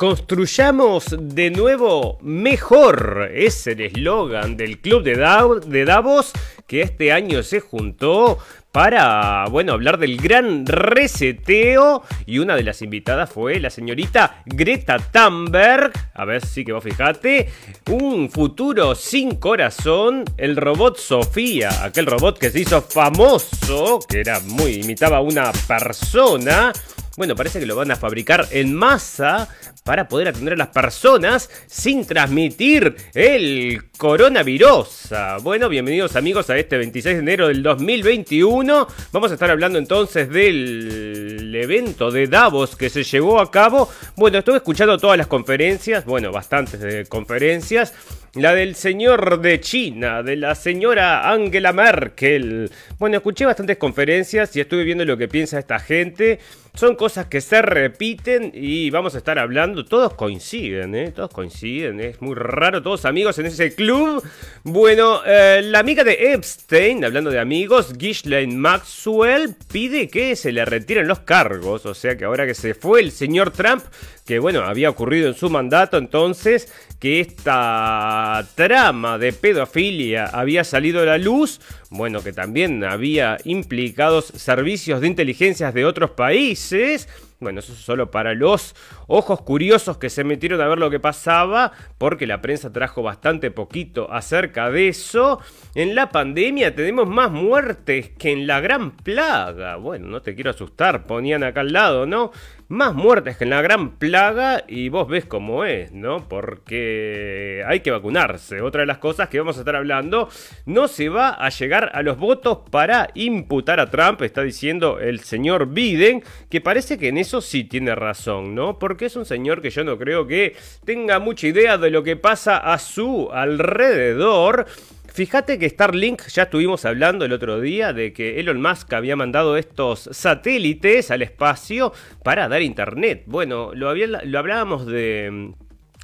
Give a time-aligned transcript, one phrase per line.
[0.00, 3.30] Construyamos de nuevo mejor.
[3.34, 6.32] Es el eslogan del Club de, Davos
[6.66, 8.38] que este año se juntó
[8.72, 12.02] para, bueno, hablar del gran reseteo.
[12.24, 15.92] Y una de las invitadas fue la señorita Greta Thunberg.
[16.14, 17.50] A ver si que vos fijate.
[17.90, 20.24] Un futuro sin corazón.
[20.38, 25.52] El robot Sofía, aquel robot que se hizo famoso, que era muy, imitaba a una
[25.68, 26.72] persona.
[27.20, 29.46] Bueno, parece que lo van a fabricar en masa
[29.84, 35.10] para poder atender a las personas sin transmitir el coronavirus.
[35.42, 38.88] Bueno, bienvenidos amigos a este 26 de enero del 2021.
[39.12, 43.90] Vamos a estar hablando entonces del evento de Davos que se llevó a cabo.
[44.16, 47.92] Bueno, estuve escuchando todas las conferencias, bueno, bastantes conferencias
[48.34, 52.70] la del señor de China, de la señora Angela Merkel.
[52.98, 56.38] Bueno, escuché bastantes conferencias y estuve viendo lo que piensa esta gente.
[56.74, 59.84] Son cosas que se repiten y vamos a estar hablando.
[59.84, 61.10] Todos coinciden, ¿eh?
[61.10, 61.98] Todos coinciden.
[61.98, 64.22] Es muy raro, todos amigos en ese club.
[64.62, 70.64] Bueno, eh, la amiga de Epstein, hablando de amigos, Ghislaine Maxwell, pide que se le
[70.64, 71.84] retiren los cargos.
[71.86, 73.82] O sea que ahora que se fue el señor Trump,
[74.30, 81.02] que bueno, había ocurrido en su mandato entonces, que esta trama de pedofilia había salido
[81.02, 87.08] a la luz, bueno, que también había implicados servicios de inteligencia de otros países,
[87.40, 88.76] bueno, eso solo para los
[89.10, 93.50] ojos curiosos que se metieron a ver lo que pasaba, porque la prensa trajo bastante
[93.50, 95.40] poquito acerca de eso.
[95.74, 99.76] En la pandemia tenemos más muertes que en la gran plaga.
[99.76, 102.30] Bueno, no te quiero asustar, ponían acá al lado, ¿no?
[102.68, 106.28] Más muertes que en la gran plaga y vos ves cómo es, ¿no?
[106.28, 108.60] Porque hay que vacunarse.
[108.60, 110.28] Otra de las cosas que vamos a estar hablando,
[110.66, 115.18] no se va a llegar a los votos para imputar a Trump, está diciendo el
[115.18, 118.78] señor Biden, que parece que en eso sí tiene razón, ¿no?
[118.78, 122.16] Porque es un señor que yo no creo que tenga mucha idea de lo que
[122.16, 124.66] pasa a su alrededor.
[125.12, 129.56] Fíjate que Starlink, ya estuvimos hablando el otro día de que Elon Musk había mandado
[129.56, 133.24] estos satélites al espacio para dar internet.
[133.26, 135.52] Bueno, lo, lo hablábamos de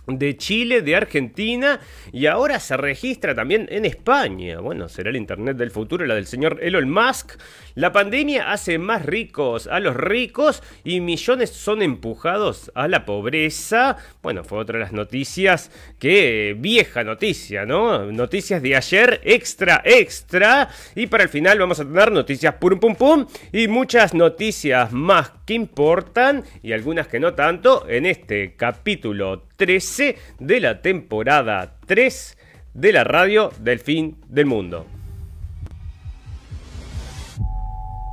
[0.07, 1.81] de Chile, de Argentina
[2.13, 4.61] y ahora se registra también en España.
[4.61, 7.39] Bueno, será el Internet del futuro, la del señor Elon Musk.
[7.75, 13.97] La pandemia hace más ricos a los ricos y millones son empujados a la pobreza.
[14.23, 18.11] Bueno, fue otra de las noticias que vieja noticia, ¿no?
[18.13, 20.69] Noticias de ayer, extra, extra.
[20.95, 25.33] Y para el final vamos a tener noticias pum pum pum y muchas noticias más
[25.47, 32.39] que importan y algunas que no tanto en este capítulo 13 de la temporada 3
[32.75, 34.87] de la radio del fin del mundo.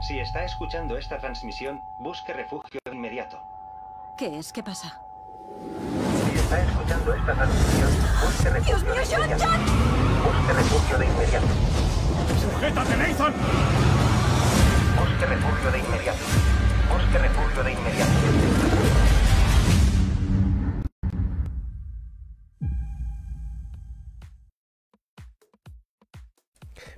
[0.08, 3.40] Si está escuchando esta transmisión, busque refugio de inmediato.
[4.18, 4.52] ¿Qué es?
[4.52, 5.00] ¿Qué pasa?
[6.30, 7.90] Si está escuchando esta transmisión,
[8.22, 9.48] busque refugio de inmediato.
[10.24, 11.48] Busque refugio de inmediato.
[12.42, 13.34] ¡Sujétate, Nathan!
[15.00, 16.20] Busque refugio de inmediato.
[16.92, 18.53] Busque refugio de inmediato.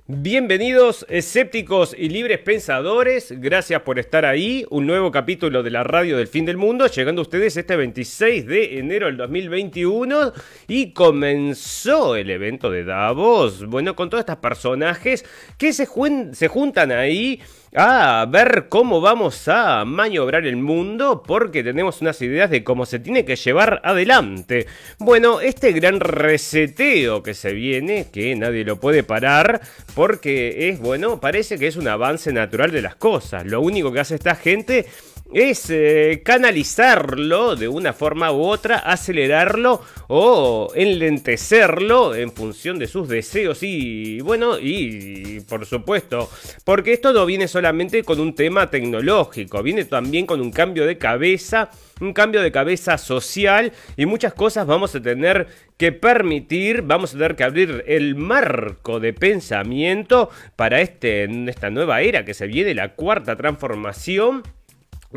[0.08, 6.16] Bienvenidos escépticos y libres pensadores, gracias por estar ahí, un nuevo capítulo de la radio
[6.16, 10.32] del fin del mundo, llegando a ustedes este 26 de enero del 2021
[10.68, 15.24] y comenzó el evento de Davos, bueno, con todos estos personajes
[15.58, 15.88] que se,
[16.34, 17.40] se juntan ahí
[17.78, 22.98] a ver cómo vamos a maniobrar el mundo porque tenemos unas ideas de cómo se
[23.00, 24.66] tiene que llevar adelante.
[24.98, 29.60] Bueno, este gran reseteo que se viene, que nadie lo puede parar
[29.94, 33.44] porque es, bueno, parece que es un avance natural de las cosas.
[33.44, 34.86] Lo único que hace esta gente
[35.32, 43.08] es eh, canalizarlo de una forma u otra, acelerarlo o enlentecerlo en función de sus
[43.08, 46.30] deseos y bueno, y por supuesto,
[46.64, 50.96] porque esto no viene solamente con un tema tecnológico, viene también con un cambio de
[50.96, 51.70] cabeza,
[52.00, 57.18] un cambio de cabeza social y muchas cosas vamos a tener que permitir, vamos a
[57.18, 62.74] tener que abrir el marco de pensamiento para este, esta nueva era que se viene,
[62.74, 64.42] la cuarta transformación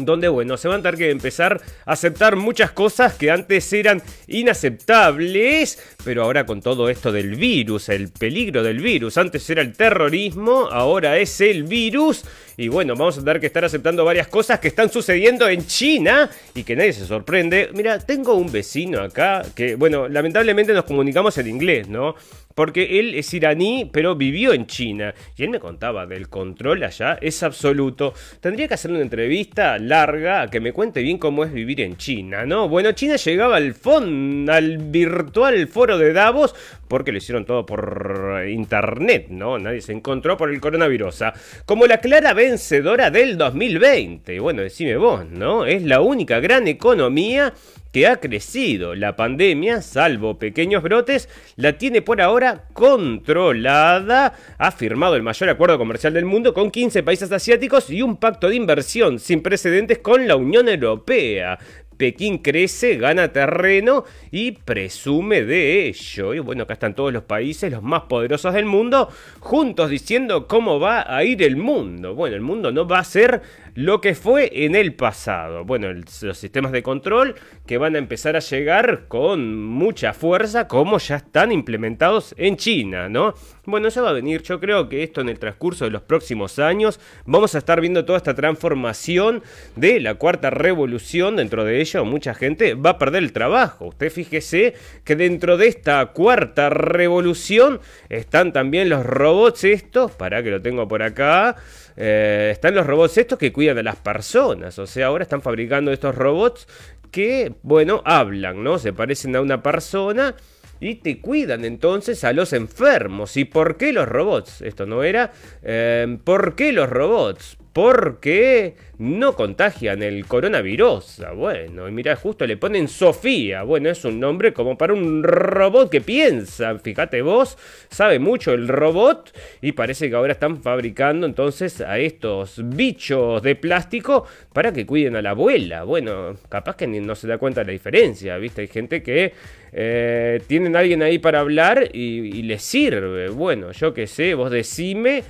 [0.05, 4.01] donde bueno, se van a tener que empezar a aceptar muchas cosas que antes eran
[4.27, 9.73] inaceptables, pero ahora con todo esto del virus, el peligro del virus, antes era el
[9.73, 12.23] terrorismo, ahora es el virus,
[12.59, 16.29] Y bueno, vamos a tener que estar aceptando varias cosas que están sucediendo en China
[16.53, 17.69] y que nadie se sorprende.
[17.73, 22.15] Mira, tengo un vecino acá que, bueno, lamentablemente nos comunicamos en inglés, ¿no?
[22.59, 25.13] porque él es iraní, pero vivió en China.
[25.37, 28.13] Y él me contaba del control allá, es absoluto.
[28.41, 32.45] Tendría que hacer una entrevista larga que me cuente bien cómo es vivir en China,
[32.45, 32.67] ¿no?
[32.67, 36.53] Bueno, China llegaba al fondo, al virtual foro de Davos,
[36.89, 39.57] porque lo hicieron todo por internet, ¿no?
[39.57, 41.23] Nadie se encontró por el coronavirus.
[41.65, 44.33] Como la clara vencedora del 2020.
[44.33, 45.65] Y bueno, decime vos, ¿no?
[45.67, 47.53] Es la única gran economía
[47.91, 48.95] que ha crecido.
[48.95, 54.33] La pandemia, salvo pequeños brotes, la tiene por ahora controlada.
[54.57, 58.49] Ha firmado el mayor acuerdo comercial del mundo con 15 países asiáticos y un pacto
[58.49, 61.59] de inversión sin precedentes con la Unión Europea.
[61.99, 66.33] Pekín crece, gana terreno y presume de ello.
[66.33, 69.09] Y bueno, acá están todos los países, los más poderosos del mundo,
[69.41, 72.15] juntos diciendo cómo va a ir el mundo.
[72.15, 73.41] Bueno, el mundo no va a ser
[73.75, 75.65] lo que fue en el pasado.
[75.65, 77.35] Bueno, los sistemas de control
[77.65, 83.09] que van a empezar a llegar con mucha fuerza, como ya están implementados en China,
[83.09, 83.33] ¿no?
[83.65, 84.41] Bueno, eso va a venir.
[84.41, 88.05] Yo creo que esto en el transcurso de los próximos años vamos a estar viendo
[88.05, 89.43] toda esta transformación
[89.75, 91.35] de la cuarta revolución.
[91.35, 93.87] Dentro de ello, mucha gente va a perder el trabajo.
[93.87, 94.73] Usted fíjese
[95.03, 97.79] que dentro de esta cuarta revolución
[98.09, 101.55] están también los robots estos, para que lo tengo por acá.
[102.01, 104.79] Eh, están los robots estos que cuidan de las personas.
[104.79, 106.65] O sea, ahora están fabricando estos robots
[107.11, 108.79] que, bueno, hablan, ¿no?
[108.79, 110.35] Se parecen a una persona
[110.79, 113.35] y te cuidan entonces a los enfermos.
[113.35, 114.61] ¿Y por qué los robots?
[114.61, 115.33] Esto no era.
[115.61, 117.57] Eh, ¿Por qué los robots?
[117.73, 121.21] Porque no contagian el coronavirus.
[121.21, 123.63] Ah, bueno, y mira, justo le ponen Sofía.
[123.63, 126.77] Bueno, es un nombre como para un robot que piensa.
[126.79, 127.57] Fíjate vos,
[127.89, 129.31] sabe mucho el robot
[129.61, 135.15] y parece que ahora están fabricando entonces a estos bichos de plástico para que cuiden
[135.15, 135.83] a la abuela.
[135.83, 138.61] Bueno, capaz que no se da cuenta de la diferencia, ¿viste?
[138.61, 139.31] Hay gente que
[139.71, 143.29] eh, tienen a alguien ahí para hablar y, y les sirve.
[143.29, 145.23] Bueno, yo qué sé, vos decime.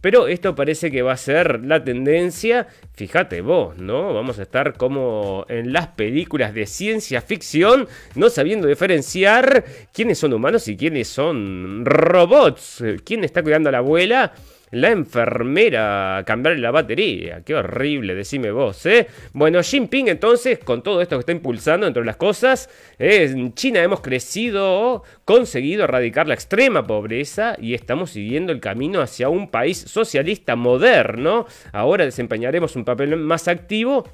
[0.00, 4.14] Pero esto parece que va a ser la tendencia, fíjate vos, ¿no?
[4.14, 10.32] Vamos a estar como en las películas de ciencia ficción, no sabiendo diferenciar quiénes son
[10.32, 12.82] humanos y quiénes son robots.
[13.04, 14.32] ¿Quién está cuidando a la abuela?
[14.70, 17.42] La enfermera cambiarle la batería.
[17.44, 19.06] Qué horrible, decime vos, ¿eh?
[19.32, 22.68] Bueno, Jinping entonces, con todo esto que está impulsando, entre las cosas,
[22.98, 29.28] en China hemos crecido, conseguido erradicar la extrema pobreza y estamos siguiendo el camino hacia
[29.28, 31.46] un país socialista moderno.
[31.72, 34.04] Ahora desempeñaremos un papel más activo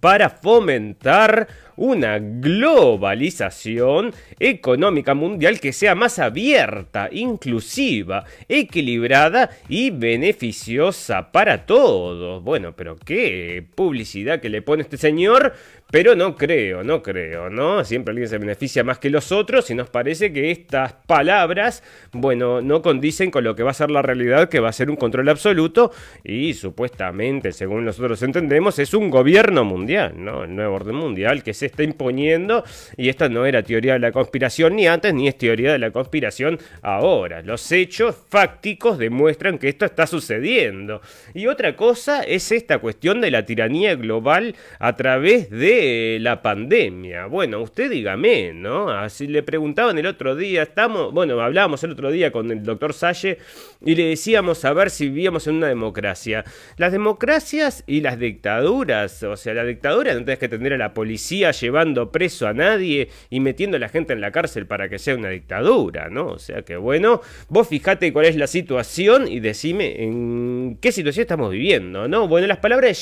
[0.00, 11.64] para fomentar una globalización económica mundial que sea más abierta, inclusiva, equilibrada y beneficiosa para
[11.64, 12.44] todos.
[12.44, 15.54] Bueno, pero qué publicidad que le pone este señor,
[15.90, 17.84] pero no creo, no creo, ¿no?
[17.84, 21.82] Siempre alguien se beneficia más que los otros y nos parece que estas palabras,
[22.12, 24.88] bueno, no condicen con lo que va a ser la realidad, que va a ser
[24.88, 25.92] un control absoluto
[26.22, 30.44] y supuestamente, según nosotros entendemos, es un gobierno mundial, ¿no?
[30.44, 32.64] El nuevo orden mundial que se está imponiendo
[32.96, 35.90] y esta no era teoría de la conspiración ni antes ni es teoría de la
[35.90, 37.42] conspiración ahora.
[37.42, 41.00] Los hechos fácticos demuestran que esto está sucediendo.
[41.34, 45.79] Y otra cosa es esta cuestión de la tiranía global a través de
[46.20, 47.26] la pandemia.
[47.26, 48.90] Bueno, usted dígame, ¿no?
[48.90, 52.92] Así le preguntaban el otro día, estamos, bueno, hablábamos el otro día con el doctor
[52.92, 53.38] Salle
[53.84, 56.44] y le decíamos a ver si vivíamos en una democracia.
[56.76, 60.94] Las democracias y las dictaduras, o sea, la dictadura no tenés que tener a la
[60.94, 64.98] policía llevando preso a nadie y metiendo a la gente en la cárcel para que
[64.98, 66.28] sea una dictadura, ¿no?
[66.28, 71.22] O sea que bueno, vos fijate cuál es la situación y decime en qué situación
[71.22, 72.28] estamos viviendo, ¿no?
[72.28, 72.94] Bueno, las palabras de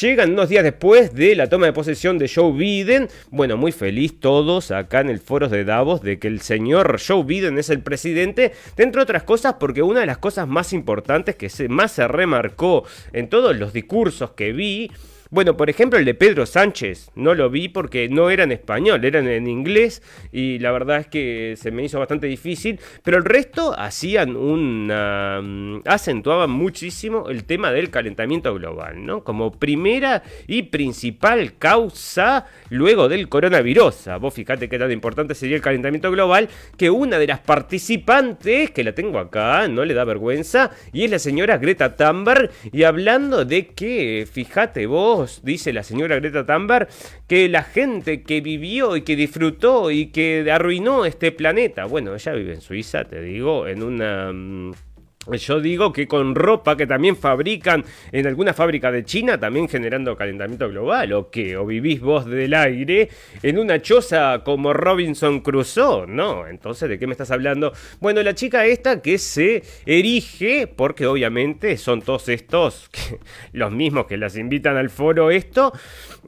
[0.00, 3.08] llegan unos días después de la toma de posesión de Joe Biden.
[3.30, 7.22] Bueno, muy feliz todos acá en el foro de Davos de que el señor Joe
[7.22, 11.50] Biden es el presidente, entre otras cosas porque una de las cosas más importantes que
[11.68, 14.90] más se remarcó en todos los discursos que vi
[15.34, 19.04] bueno, por ejemplo, el de Pedro Sánchez, no lo vi porque no era en español,
[19.04, 20.00] eran en inglés
[20.30, 25.40] y la verdad es que se me hizo bastante difícil, pero el resto hacían una...
[25.42, 29.24] Mm, acentuaban muchísimo el tema del calentamiento global, ¿no?
[29.24, 34.10] Como primera y principal causa luego del coronavirus.
[34.20, 38.84] Vos fíjate qué tan importante sería el calentamiento global que una de las participantes, que
[38.84, 43.44] la tengo acá, no le da vergüenza, y es la señora Greta Thunberg, y hablando
[43.44, 46.88] de que, fíjate vos, dice la señora Greta Thunberg,
[47.26, 52.32] que la gente que vivió y que disfrutó y que arruinó este planeta, bueno, ella
[52.32, 54.32] vive en Suiza, te digo, en una...
[55.32, 60.16] Yo digo que con ropa que también fabrican en alguna fábrica de China, también generando
[60.16, 61.56] calentamiento global, ¿o qué?
[61.56, 63.08] ¿O vivís vos del aire
[63.42, 66.06] en una choza como Robinson Crusoe?
[66.06, 67.72] No, entonces, ¿de qué me estás hablando?
[68.00, 72.90] Bueno, la chica esta que se erige, porque obviamente son todos estos,
[73.52, 75.72] los mismos que las invitan al foro esto,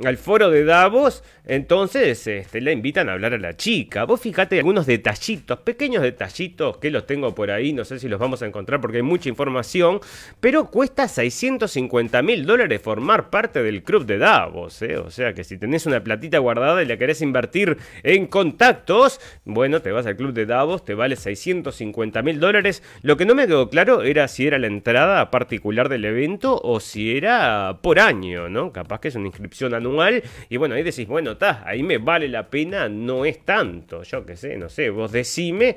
[0.04, 4.04] al foro de Davos, entonces este, la invitan a hablar a la chica.
[4.04, 8.18] Vos fíjate algunos detallitos, pequeños detallitos que los tengo por ahí, no sé si los
[8.18, 9.98] vamos a encontrar porque hay mucha información,
[10.38, 14.96] pero cuesta 650 mil dólares formar parte del club de Davos, ¿eh?
[14.96, 19.82] o sea que si tenés una platita guardada y la querés invertir en contactos, bueno,
[19.82, 22.80] te vas al club de Davos, te vale 650 mil dólares.
[23.02, 26.78] Lo que no me quedó claro era si era la entrada particular del evento o
[26.78, 28.70] si era por año, ¿no?
[28.70, 32.28] Capaz que es una inscripción anual y bueno, ahí decís, bueno, está, ahí me vale
[32.28, 35.76] la pena, no es tanto, yo qué sé, no sé, vos decime,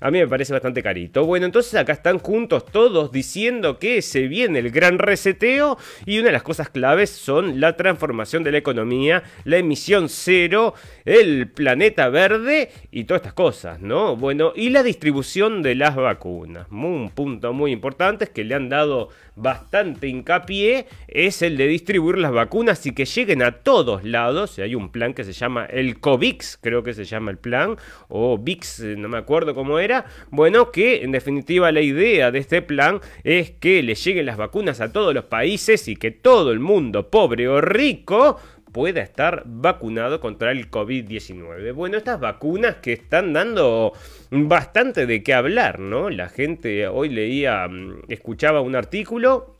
[0.00, 1.24] a mí me parece bastante carito.
[1.24, 6.26] Bueno, entonces acá están juntos todos diciendo que se viene el gran reseteo y una
[6.28, 12.08] de las cosas claves son la transformación de la economía, la emisión cero, el planeta
[12.08, 14.16] verde y todas estas cosas, ¿no?
[14.16, 16.66] Bueno, y la distribución de las vacunas.
[16.70, 22.18] Un punto muy importante es que le han dado bastante hincapié es el de distribuir
[22.18, 24.58] las vacunas y que lleguen a todos lados.
[24.58, 27.76] Hay un plan que se llama el COVIX, creo que se llama el plan,
[28.08, 29.89] o VIX, no me acuerdo cómo era.
[30.30, 34.80] Bueno, que en definitiva la idea de este plan es que le lleguen las vacunas
[34.80, 38.38] a todos los países y que todo el mundo, pobre o rico,
[38.72, 41.72] pueda estar vacunado contra el COVID-19.
[41.74, 43.92] Bueno, estas vacunas que están dando
[44.30, 46.10] bastante de qué hablar, ¿no?
[46.10, 49.56] La gente hoy leía, mm, escuchaba un artículo,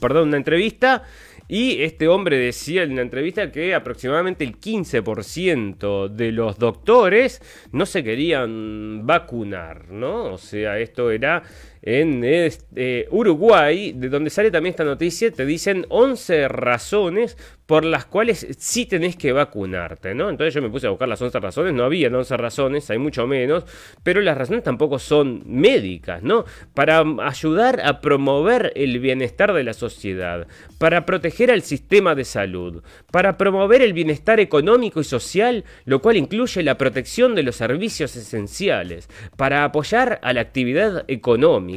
[0.00, 1.04] perdón, una entrevista
[1.48, 7.40] y este hombre decía en la entrevista que aproximadamente el 15% de los doctores
[7.72, 10.34] no se querían vacunar, ¿no?
[10.34, 11.42] O sea, esto era
[11.82, 17.36] en este, Uruguay, de donde sale también esta noticia, te dicen 11 razones
[17.68, 20.30] por las cuales sí tenés que vacunarte, ¿no?
[20.30, 23.26] Entonces yo me puse a buscar las 11 razones, no había 11 razones, hay mucho
[23.26, 23.64] menos,
[24.02, 26.46] pero las razones tampoco son médicas, ¿no?
[26.72, 30.46] Para ayudar a promover el bienestar de la sociedad,
[30.78, 32.82] para proteger al sistema de salud,
[33.12, 38.16] para promover el bienestar económico y social, lo cual incluye la protección de los servicios
[38.16, 41.67] esenciales, para apoyar a la actividad económica.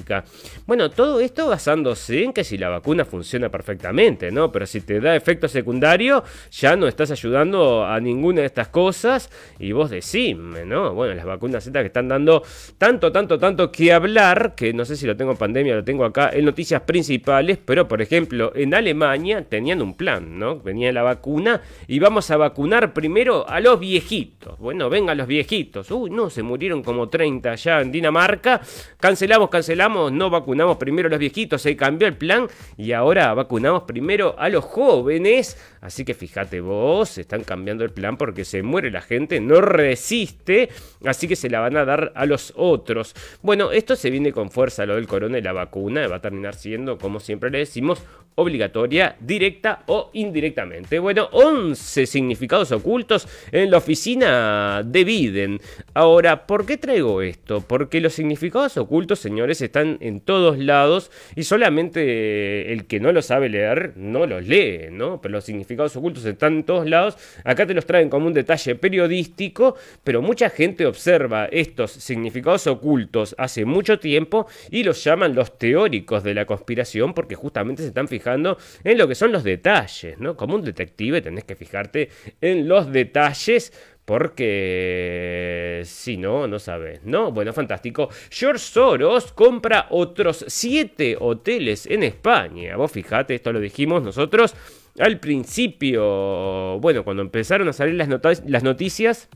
[0.65, 4.51] Bueno, todo esto basándose en que si la vacuna funciona perfectamente, ¿no?
[4.51, 9.29] Pero si te da efectos secundarios, ya no estás ayudando a ninguna de estas cosas
[9.59, 10.93] y vos decime, ¿no?
[10.93, 12.43] Bueno, las vacunas Z que están dando
[12.77, 16.05] tanto, tanto, tanto que hablar, que no sé si lo tengo en pandemia, lo tengo
[16.05, 20.59] acá en noticias principales, pero por ejemplo, en Alemania tenían un plan, ¿no?
[20.59, 24.57] Venía la vacuna y vamos a vacunar primero a los viejitos.
[24.59, 25.89] Bueno, vengan los viejitos.
[25.91, 28.61] Uy, no, se murieron como 30 ya en Dinamarca.
[28.99, 32.47] Cancelamos, cancelamos, no vacunamos primero a los viejitos, se cambió el plan
[32.77, 38.15] y ahora vacunamos primero a los jóvenes Así que fíjate vos, están cambiando el plan
[38.15, 40.69] porque se muere la gente, no resiste,
[41.03, 43.15] así que se la van a dar a los otros.
[43.41, 46.53] Bueno, esto se viene con fuerza, lo del corona y la vacuna, va a terminar
[46.53, 48.03] siendo, como siempre le decimos,
[48.35, 50.99] obligatoria, directa o indirectamente.
[50.99, 55.59] Bueno, 11 significados ocultos en la oficina de Biden.
[55.93, 57.61] Ahora, ¿por qué traigo esto?
[57.61, 63.21] Porque los significados ocultos, señores, están en todos lados y solamente el que no lo
[63.21, 65.21] sabe leer no los lee, ¿no?
[65.21, 67.17] Pero los significados ocultos están en todos lados.
[67.43, 73.35] Acá te los traen como un detalle periodístico, pero mucha gente observa estos significados ocultos
[73.37, 78.07] hace mucho tiempo y los llaman los teóricos de la conspiración porque justamente se están
[78.07, 80.37] fijando fijando en lo que son los detalles, ¿no?
[80.37, 82.09] Como un detective tenés que fijarte
[82.39, 83.73] en los detalles
[84.05, 87.31] porque si no, no sabes, ¿no?
[87.31, 88.09] Bueno, fantástico.
[88.29, 92.75] George Soros compra otros siete hoteles en España.
[92.75, 94.55] Vos fijate, esto lo dijimos nosotros
[94.99, 99.29] al principio, bueno, cuando empezaron a salir las noticias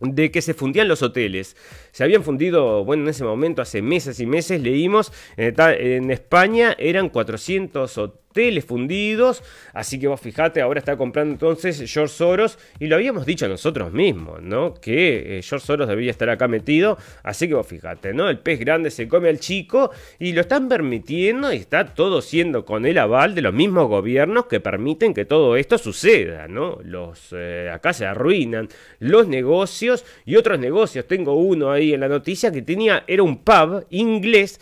[0.00, 1.56] de que se fundían los hoteles.
[1.92, 7.08] Se habían fundido, bueno, en ese momento, hace meses y meses, leímos, en, España eran
[7.08, 9.42] 400 hoteles telefundidos.
[9.72, 12.58] Así que vos fijate, ahora está comprando entonces George Soros.
[12.78, 14.74] Y lo habíamos dicho nosotros mismos, ¿no?
[14.74, 16.98] Que eh, George Soros debía estar acá metido.
[17.22, 18.28] Así que vos fijate, ¿no?
[18.28, 19.90] El pez grande se come al chico.
[20.18, 21.52] Y lo están permitiendo.
[21.52, 25.56] Y está todo siendo con el aval de los mismos gobiernos que permiten que todo
[25.56, 26.78] esto suceda, ¿no?
[26.84, 28.68] Los eh, acá se arruinan
[28.98, 31.06] los negocios y otros negocios.
[31.06, 34.60] Tengo uno ahí en la noticia que tenía, era un pub inglés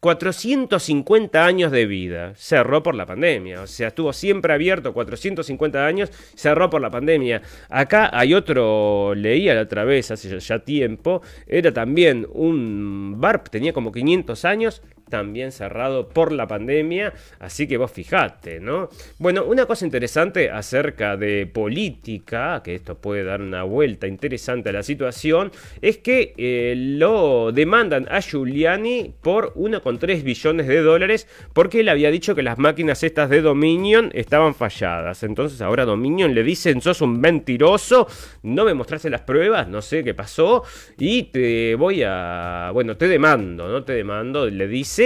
[0.00, 2.32] 450 años de vida.
[2.36, 3.62] Cerró por la pandemia.
[3.62, 7.42] O sea, estuvo siempre abierto 450 años, cerró por la pandemia.
[7.68, 13.72] Acá hay otro, leía la otra vez, hace ya tiempo, era también un bar, tenía
[13.72, 18.88] como 500 años, también cerrado por la pandemia, así que vos fijate, ¿no?
[19.18, 24.72] Bueno, una cosa interesante acerca de política, que esto puede dar una vuelta interesante a
[24.72, 25.50] la situación,
[25.80, 32.10] es que eh, lo demandan a Giuliani por 1,3 billones de dólares porque él había
[32.10, 35.22] dicho que las máquinas estas de Dominion estaban falladas.
[35.22, 38.06] Entonces ahora Dominion le dicen, sos un mentiroso,
[38.42, 40.62] no me mostraste las pruebas, no sé qué pasó,
[40.98, 43.84] y te voy a, bueno, te demando, ¿no?
[43.84, 44.97] Te demando, le dice.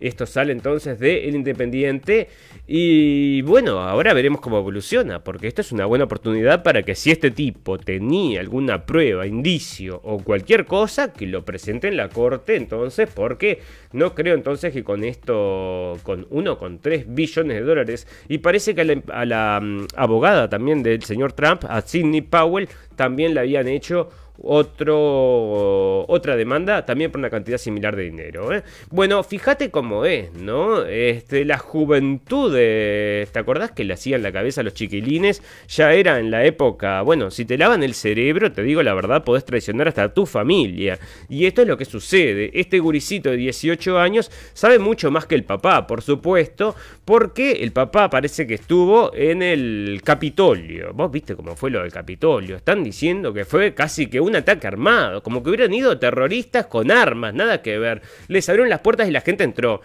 [0.00, 2.28] Esto sale entonces de El Independiente.
[2.66, 7.10] Y bueno, ahora veremos cómo evoluciona, porque esto es una buena oportunidad para que si
[7.10, 12.56] este tipo tenía alguna prueba, indicio o cualquier cosa, que lo presente en la corte
[12.56, 13.60] entonces, porque
[13.92, 19.24] no creo entonces que con esto, con 1,3 billones de dólares, y parece que a
[19.26, 24.08] la, mm, abogada también del señor Trump, a Sidney Powell, también le habían hecho
[24.42, 28.52] otro, otra demanda también por una cantidad similar de dinero.
[28.52, 28.62] ¿eh?
[28.90, 30.84] Bueno, fíjate cómo es, ¿no?
[30.84, 35.42] Este, la juventud, de, ¿te acordás que le hacían la cabeza a los chiquilines?
[35.68, 39.24] Ya era en la época, bueno, si te lavan el cerebro, te digo la verdad,
[39.24, 40.98] podés traicionar hasta a tu familia.
[41.28, 42.50] Y esto es lo que sucede.
[42.54, 47.72] Este guricito de 18 años sabe mucho más que el papá, por supuesto, porque el
[47.72, 50.92] papá parece que estuvo en el Capitolio.
[50.94, 52.56] Vos viste cómo fue lo del Capitolio.
[52.56, 56.90] Están diciendo que fue casi que un ataque armado, como que hubieran ido terroristas con
[56.90, 58.02] armas, nada que ver.
[58.28, 59.80] Les abrieron las puertas y la gente entró.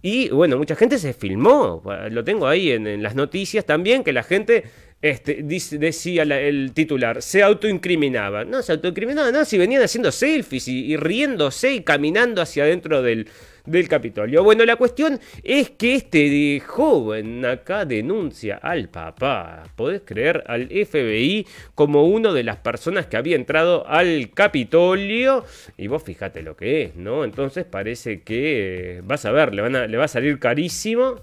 [0.00, 4.22] Y bueno, mucha gente se filmó, lo tengo ahí en, las noticias también, que la
[4.22, 4.64] gente
[5.02, 8.44] este, decía el titular, se autoincriminaba.
[8.44, 13.28] No, se autoincriminaba, no, si venían haciendo selfies y riéndose y caminando hacia adentro del,
[13.68, 14.42] del Capitolio.
[14.42, 21.46] Bueno, la cuestión es que este joven acá denuncia al papá, podés creer, al FBI
[21.74, 25.44] como uno de las personas que había entrado al Capitolio.
[25.76, 27.24] Y vos fíjate lo que es, ¿no?
[27.24, 31.16] Entonces parece que, vas a ver, le, le va a salir carísimo.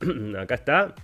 [0.38, 0.94] acá está.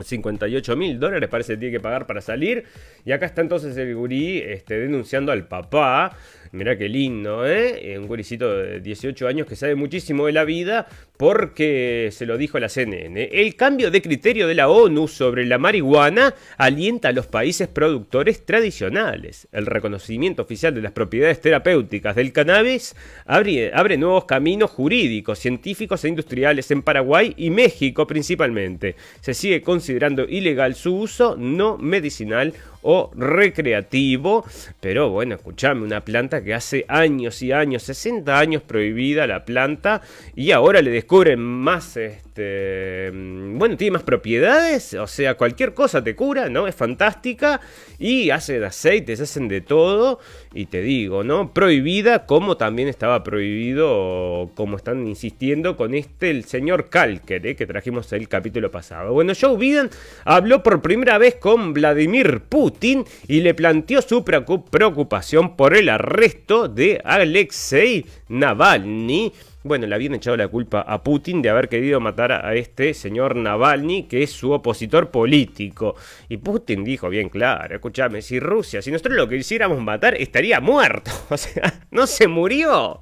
[0.00, 2.64] 58 mil dólares parece que tiene que pagar para salir.
[3.04, 6.16] Y acá está entonces el gurí este, denunciando al papá
[6.52, 7.92] Mirá qué lindo, ¿eh?
[7.92, 7.98] ¿eh?
[7.98, 12.58] Un guricito de 18 años que sabe muchísimo de la vida porque se lo dijo
[12.58, 13.28] la CNN.
[13.32, 18.46] El cambio de criterio de la ONU sobre la marihuana alienta a los países productores
[18.46, 19.48] tradicionales.
[19.52, 22.94] El reconocimiento oficial de las propiedades terapéuticas del cannabis
[23.26, 28.94] abre, abre nuevos caminos jurídicos, científicos e industriales en Paraguay y México principalmente.
[29.20, 32.54] Se sigue considerando ilegal su uso no medicinal
[32.90, 34.46] o recreativo.
[34.80, 40.00] Pero bueno, escuchame, una planta que hace años y años, 60 años prohibida la planta
[40.34, 46.16] y ahora le descubren más, este, bueno, tiene más propiedades, o sea, cualquier cosa te
[46.16, 46.66] cura, ¿no?
[46.66, 47.60] Es fantástica
[47.98, 50.18] y hacen aceites, hacen de todo
[50.54, 51.52] y te digo, ¿no?
[51.52, 57.54] Prohibida como también estaba prohibido, como están insistiendo con este, el señor Kalker, ¿eh?
[57.54, 59.12] que trajimos el capítulo pasado.
[59.12, 59.90] Bueno, Joe Biden
[60.24, 66.68] habló por primera vez con Vladimir Putin y le planteó su preocupación por el arresto
[66.68, 69.32] de Alexei Navalny
[69.64, 73.36] bueno, le habían echado la culpa a Putin de haber querido matar a este señor
[73.36, 75.96] Navalny, que es su opositor político.
[76.28, 81.10] Y Putin dijo bien claro, escúchame, si Rusia, si nosotros lo quisiéramos matar, estaría muerto.
[81.30, 82.98] O sea, no se murió.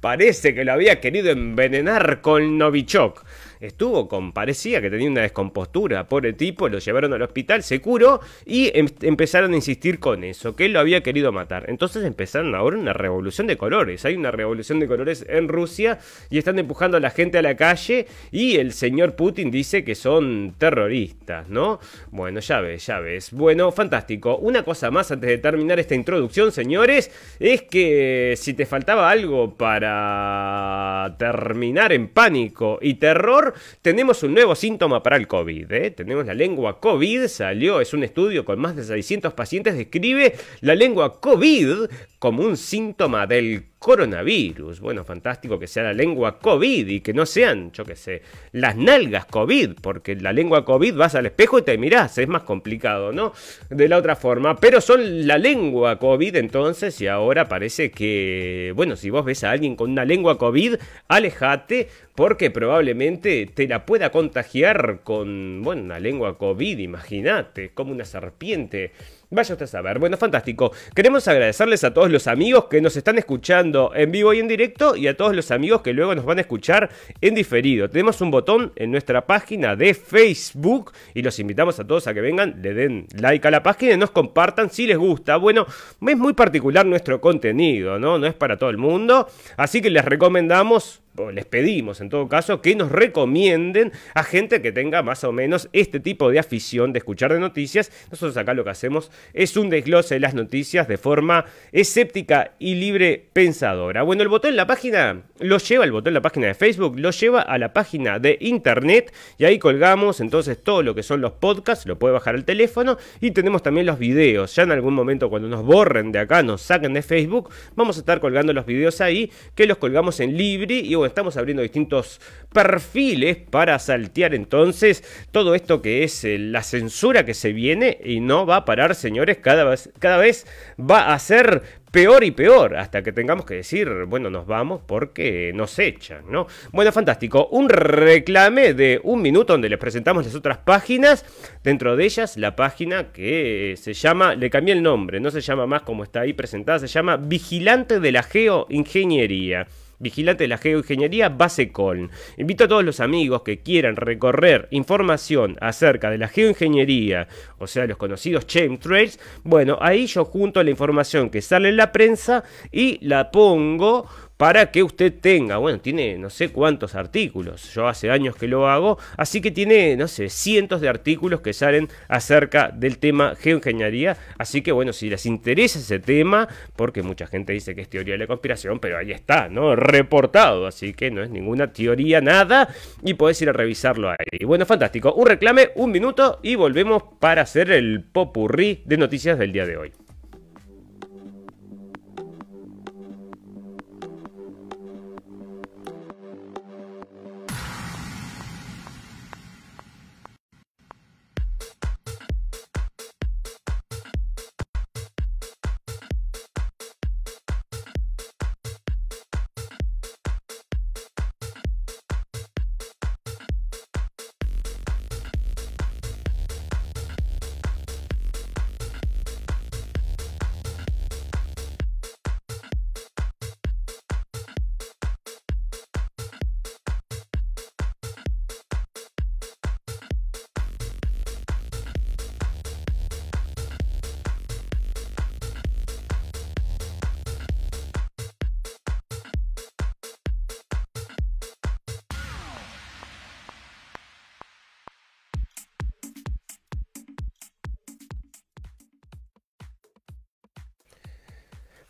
[0.00, 3.24] Parece que lo había querido envenenar con Novichok
[3.66, 8.20] estuvo con, parecía que tenía una descompostura, pobre tipo, lo llevaron al hospital, se curó
[8.44, 11.64] y em, empezaron a insistir con eso, que él lo había querido matar.
[11.68, 15.98] Entonces empezaron ahora una revolución de colores, hay una revolución de colores en Rusia
[16.30, 19.94] y están empujando a la gente a la calle y el señor Putin dice que
[19.94, 21.80] son terroristas, ¿no?
[22.10, 23.32] Bueno, ya ves, ya ves.
[23.32, 24.36] Bueno, fantástico.
[24.36, 29.54] Una cosa más antes de terminar esta introducción, señores, es que si te faltaba algo
[29.54, 35.72] para terminar en pánico y terror, tenemos un nuevo síntoma para el COVID.
[35.72, 35.90] ¿eh?
[35.90, 40.74] Tenemos la lengua COVID, salió, es un estudio con más de 600 pacientes, describe la
[40.74, 44.80] lengua COVID como un síntoma del coronavirus.
[44.80, 48.76] Bueno, fantástico que sea la lengua COVID y que no sean, yo qué sé, las
[48.76, 53.12] nalgas COVID, porque la lengua COVID vas al espejo y te mirás, es más complicado,
[53.12, 53.34] ¿no?
[53.68, 58.96] De la otra forma, pero son la lengua COVID entonces y ahora parece que, bueno,
[58.96, 60.76] si vos ves a alguien con una lengua COVID,
[61.08, 68.06] alejate porque probablemente te la pueda contagiar con, bueno, una lengua COVID, imagínate, como una
[68.06, 68.92] serpiente
[69.34, 69.98] Vaya usted a saber.
[69.98, 70.72] Bueno, fantástico.
[70.94, 74.94] Queremos agradecerles a todos los amigos que nos están escuchando en vivo y en directo
[74.94, 76.88] y a todos los amigos que luego nos van a escuchar
[77.20, 77.90] en diferido.
[77.90, 82.20] Tenemos un botón en nuestra página de Facebook y los invitamos a todos a que
[82.20, 85.36] vengan, le den like a la página y nos compartan si les gusta.
[85.36, 88.20] Bueno, es muy particular nuestro contenido, ¿no?
[88.20, 89.28] No es para todo el mundo.
[89.56, 91.02] Así que les recomendamos
[91.32, 95.68] les pedimos en todo caso que nos recomienden a gente que tenga más o menos
[95.72, 97.92] este tipo de afición de escuchar de noticias.
[98.10, 102.74] Nosotros acá lo que hacemos es un desglose de las noticias de forma escéptica y
[102.74, 104.02] libre pensadora.
[104.02, 106.98] Bueno, el botón en la página lo lleva, el botón en la página de Facebook,
[106.98, 111.20] lo lleva a la página de internet y ahí colgamos entonces todo lo que son
[111.20, 114.54] los podcasts, lo puede bajar al teléfono y tenemos también los videos.
[114.56, 118.00] Ya en algún momento cuando nos borren de acá, nos saquen de Facebook, vamos a
[118.00, 122.20] estar colgando los videos ahí que los colgamos en libre y bueno, estamos abriendo distintos
[122.52, 128.20] perfiles para saltear entonces todo esto que es eh, la censura que se viene y
[128.20, 130.46] no va a parar, señores, cada vez, cada vez
[130.78, 131.62] va a ser
[131.94, 136.48] peor y peor, hasta que tengamos que decir, bueno, nos vamos porque nos echan, ¿no?
[136.72, 137.46] Bueno, fantástico.
[137.52, 141.24] Un reclame de un minuto donde les presentamos las otras páginas.
[141.62, 145.68] Dentro de ellas, la página que se llama, le cambié el nombre, no se llama
[145.68, 149.68] más como está ahí presentada, se llama Vigilante de la Geoingeniería
[150.04, 152.10] vigilante de la geoingeniería Basecol.
[152.36, 157.26] Invito a todos los amigos que quieran recorrer información acerca de la geoingeniería,
[157.58, 161.90] o sea, los conocidos chemtrails, bueno, ahí yo junto la información que sale en la
[161.90, 167.86] prensa y la pongo para que usted tenga, bueno, tiene no sé cuántos artículos, yo
[167.86, 171.88] hace años que lo hago, así que tiene, no sé, cientos de artículos que salen
[172.08, 177.52] acerca del tema geoingeniería, así que bueno, si les interesa ese tema, porque mucha gente
[177.52, 179.76] dice que es teoría de la conspiración, pero ahí está, ¿no?
[179.76, 182.68] Reportado, así que no es ninguna teoría, nada,
[183.02, 184.44] y podés ir a revisarlo ahí.
[184.44, 189.52] Bueno, fantástico, un reclame, un minuto y volvemos para hacer el popurrí de noticias del
[189.52, 189.92] día de hoy.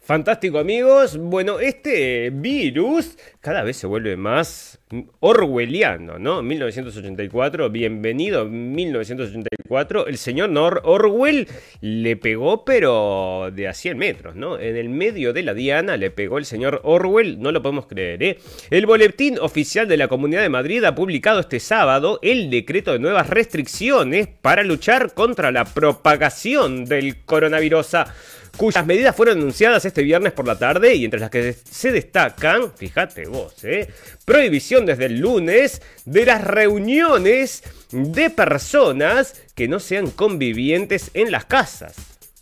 [0.05, 4.79] Fantástico amigos, bueno, este virus cada vez se vuelve más
[5.21, 6.43] orwelliano, ¿no?
[6.43, 11.49] 1984, bienvenido 1984, el señor Nor Orwell
[11.81, 14.59] le pegó pero de a 100 metros, ¿no?
[14.59, 18.23] En el medio de la diana le pegó el señor Orwell, no lo podemos creer,
[18.23, 18.39] ¿eh?
[18.69, 22.99] El boletín oficial de la Comunidad de Madrid ha publicado este sábado el decreto de
[22.99, 27.95] nuevas restricciones para luchar contra la propagación del coronavirus
[28.57, 32.73] cuyas medidas fueron anunciadas este viernes por la tarde y entre las que se destacan,
[32.77, 33.89] fíjate vos, ¿eh?
[34.25, 41.45] prohibición desde el lunes de las reuniones de personas que no sean convivientes en las
[41.45, 41.95] casas.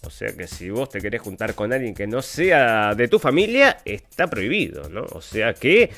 [0.04, 3.18] O sea que si vos te querés juntar con alguien que no sea de tu
[3.18, 5.06] familia, está prohibido, ¿no?
[5.12, 5.90] O sea que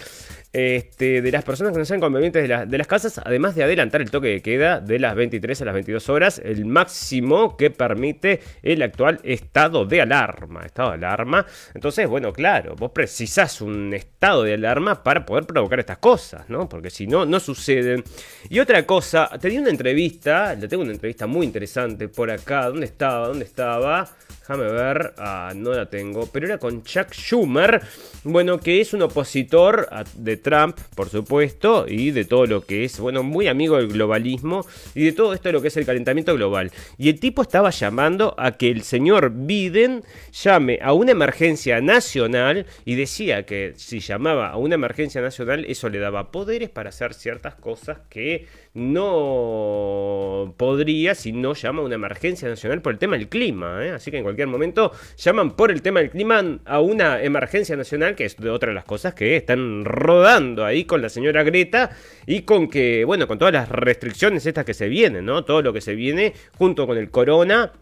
[0.54, 4.10] este, de las personas que no sean convivientes de, las casas, además de adelantar el
[4.10, 8.80] toque de queda de las 23 a las 22 horas, el máximo que permite el
[8.82, 10.64] actual estado de alarma.
[10.64, 11.44] Estado de alarma.
[11.74, 16.68] Entonces, bueno, claro, vos precisás un estado de alarma para poder provocar estas cosas, ¿no?
[16.68, 18.04] Porque si no, no suceden.
[18.48, 22.68] Y otra cosa, tenía una entrevista, le tengo una entrevista muy interesante por acá.
[22.68, 23.26] ¿Dónde estaba?
[23.26, 24.08] ¿Dónde estaba?
[24.46, 27.80] Déjame ver, ah, no la tengo, pero era con Chuck Schumer,
[28.24, 33.00] bueno, que es un opositor de Trump, por supuesto, y de todo lo que es,
[33.00, 36.35] bueno, muy amigo del globalismo y de todo esto de lo que es el calentamiento
[36.35, 36.70] global.
[36.98, 42.66] Y el tipo estaba llamando a que el señor Biden llame a una emergencia nacional
[42.85, 47.14] y decía que si llamaba a una emergencia nacional, eso le daba poderes para hacer
[47.14, 53.28] ciertas cosas que no podría si no llama una emergencia nacional por el tema del
[53.28, 53.84] clima.
[53.84, 53.90] ¿eh?
[53.90, 58.16] Así que en cualquier momento llaman por el tema del clima a una emergencia nacional,
[58.16, 61.90] que es otra de las cosas que están rodando ahí con la señora Greta
[62.26, 65.44] y con que, bueno, con todas las restricciones estas que se vienen, ¿no?
[65.44, 67.72] Todo lo que se viene junto con el corona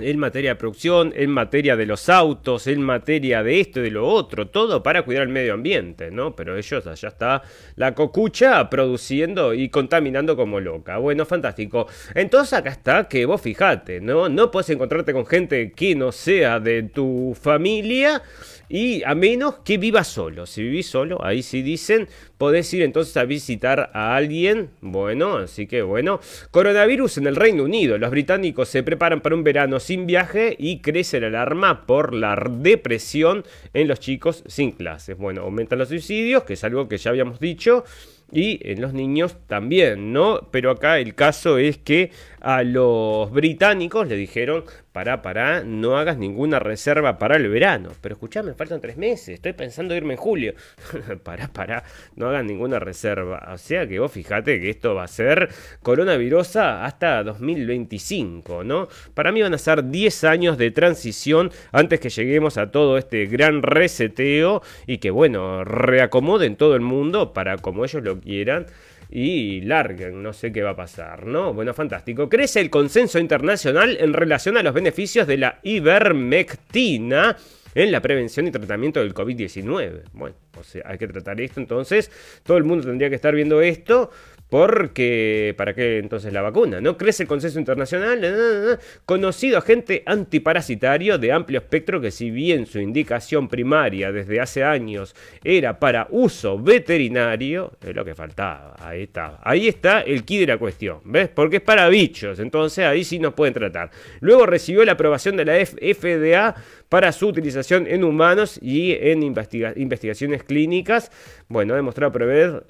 [0.00, 3.90] en materia de producción, en materia de los autos, en materia de esto y de
[3.90, 6.34] lo otro, todo para cuidar el medio ambiente, ¿no?
[6.36, 7.42] Pero ellos, allá está
[7.76, 10.98] la cocucha produciendo y contaminando como loca.
[10.98, 11.86] Bueno, fantástico.
[12.14, 14.28] Entonces acá está que vos fijate, ¿no?
[14.28, 18.22] No puedes encontrarte con gente que no sea de tu familia
[18.68, 20.46] y a menos que vivas solo.
[20.46, 24.70] Si vivís solo, ahí sí dicen, podés ir entonces a visitar a alguien.
[24.80, 26.20] Bueno, así que bueno.
[26.50, 27.98] Coronavirus en el Reino Unido.
[27.98, 32.36] Los británicos se preparan para un verano sin viaje y crece la alarma por la
[32.50, 35.16] depresión en los chicos sin clases.
[35.16, 37.84] Bueno, aumentan los suicidios, que es algo que ya habíamos dicho
[38.30, 40.48] y en los niños también, ¿no?
[40.50, 44.64] Pero acá el caso es que a los británicos le dijeron,
[44.98, 47.90] para, para, no hagas ninguna reserva para el verano.
[48.00, 50.54] Pero escuchame, faltan tres meses, estoy pensando irme en julio.
[51.22, 51.84] para, para,
[52.16, 53.48] no hagas ninguna reserva.
[53.54, 55.50] O sea que vos fijate que esto va a ser
[55.84, 58.88] coronavirus hasta 2025, ¿no?
[59.14, 63.26] Para mí van a ser 10 años de transición antes que lleguemos a todo este
[63.26, 68.66] gran reseteo y que, bueno, reacomoden todo el mundo para como ellos lo quieran
[69.10, 71.54] y larguen, no sé qué va a pasar, ¿no?
[71.54, 72.28] Bueno, fantástico.
[72.28, 77.36] Crece el consenso internacional en relación a los beneficios de la ivermectina
[77.74, 80.02] en la prevención y tratamiento del COVID-19.
[80.12, 82.10] Bueno, o sea, hay que tratar esto, entonces
[82.42, 84.10] todo el mundo tendría que estar viendo esto
[84.48, 86.80] porque, ¿para qué entonces la vacuna?
[86.80, 88.78] ¿No crece el consenso internacional?
[89.04, 95.14] Conocido agente antiparasitario de amplio espectro que si bien su indicación primaria desde hace años
[95.44, 99.38] era para uso veterinario, es lo que faltaba, ahí está.
[99.42, 101.28] Ahí está el kit de la cuestión, ¿ves?
[101.28, 103.90] Porque es para bichos, entonces ahí sí nos pueden tratar.
[104.20, 106.54] Luego recibió la aprobación de la FDA
[106.88, 111.12] para su utilización en humanos y en investigaciones clínicas.
[111.48, 112.64] Bueno, ha demostrado prever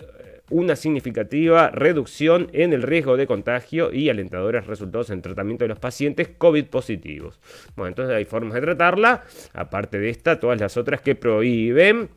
[0.50, 5.78] una significativa reducción en el riesgo de contagio y alentadores resultados en tratamiento de los
[5.78, 7.40] pacientes COVID positivos.
[7.76, 12.08] Bueno, entonces hay formas de tratarla, aparte de esta, todas las otras que prohíben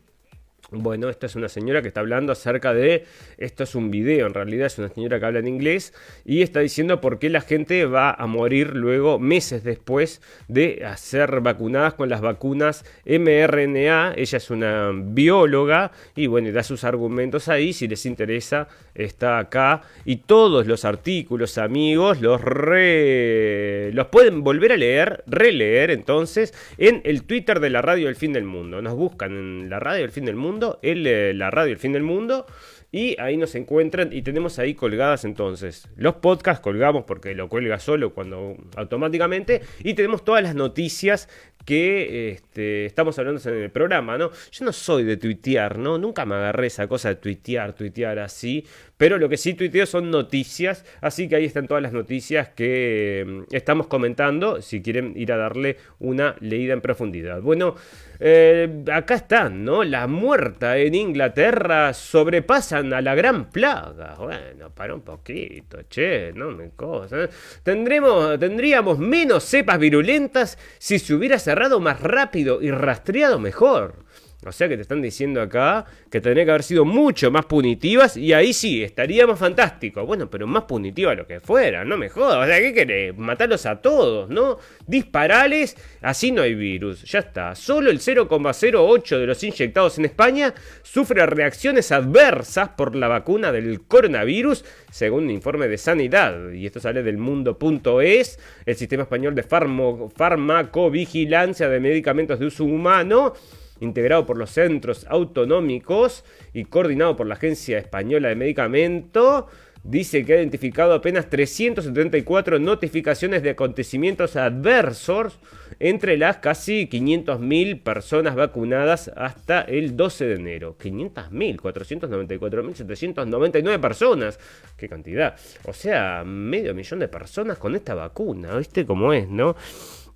[0.72, 3.04] bueno, esta es una señora que está hablando acerca de,
[3.38, 5.92] esto es un video, en realidad es una señora que habla en inglés
[6.24, 11.40] y está diciendo por qué la gente va a morir luego, meses después de ser
[11.40, 14.14] vacunadas con las vacunas mRNA.
[14.16, 19.82] Ella es una bióloga y bueno, da sus argumentos ahí, si les interesa, está acá.
[20.04, 27.24] Y todos los artículos, amigos, los, los pueden volver a leer, releer entonces, en el
[27.24, 28.80] Twitter de la Radio del Fin del Mundo.
[28.80, 32.02] Nos buscan en la Radio del Fin del Mundo eh, la radio El Fin del
[32.02, 32.46] Mundo.
[32.94, 37.78] Y ahí nos encuentran y tenemos ahí colgadas entonces los podcasts, colgamos porque lo cuelga
[37.78, 39.62] solo cuando automáticamente.
[39.82, 41.26] Y tenemos todas las noticias
[41.64, 44.30] que este, estamos hablando en el programa, ¿no?
[44.50, 45.96] Yo no soy de tuitear, ¿no?
[45.96, 48.66] Nunca me agarré esa cosa de tuitear, tuitear así,
[49.02, 53.24] pero lo que sí tuiteo son noticias, así que ahí están todas las noticias que
[53.26, 57.40] mm, estamos comentando, si quieren ir a darle una leída en profundidad.
[57.40, 57.74] Bueno,
[58.20, 59.82] eh, acá están, ¿no?
[59.82, 64.14] La muerta en Inglaterra sobrepasan a la gran plaga.
[64.20, 67.28] Bueno, para un poquito, che, no me cosa.
[67.64, 74.01] Tendremos, tendríamos menos cepas virulentas si se hubiera cerrado más rápido y rastreado mejor.
[74.44, 78.16] O sea que te están diciendo acá que tendría que haber sido mucho más punitivas
[78.16, 80.04] y ahí sí, estaríamos fantásticos.
[80.04, 82.44] Bueno, pero más punitiva lo que fuera, no me jodas.
[82.44, 83.16] O sea, ¿qué querés?
[83.16, 84.58] Matarlos a todos, ¿no?
[84.86, 87.04] Disparales, así no hay virus.
[87.04, 87.54] Ya está.
[87.54, 90.52] Solo el 0,08 de los inyectados en España
[90.82, 96.50] sufre reacciones adversas por la vacuna del coronavirus, según un informe de Sanidad.
[96.50, 103.34] Y esto sale del mundo.es, el sistema español de farmacovigilancia de medicamentos de uso humano
[103.82, 109.48] integrado por los centros autonómicos y coordinado por la Agencia Española de Medicamento,
[109.84, 115.40] dice que ha identificado apenas 374 notificaciones de acontecimientos adversos
[115.80, 120.76] entre las casi 500.000 personas vacunadas hasta el 12 de enero.
[120.78, 124.38] 500.000, 494.799 personas.
[124.76, 125.34] ¡Qué cantidad!
[125.64, 128.56] O sea, medio millón de personas con esta vacuna.
[128.56, 129.56] ¿Viste cómo es, no?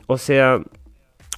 [0.07, 0.63] O sea...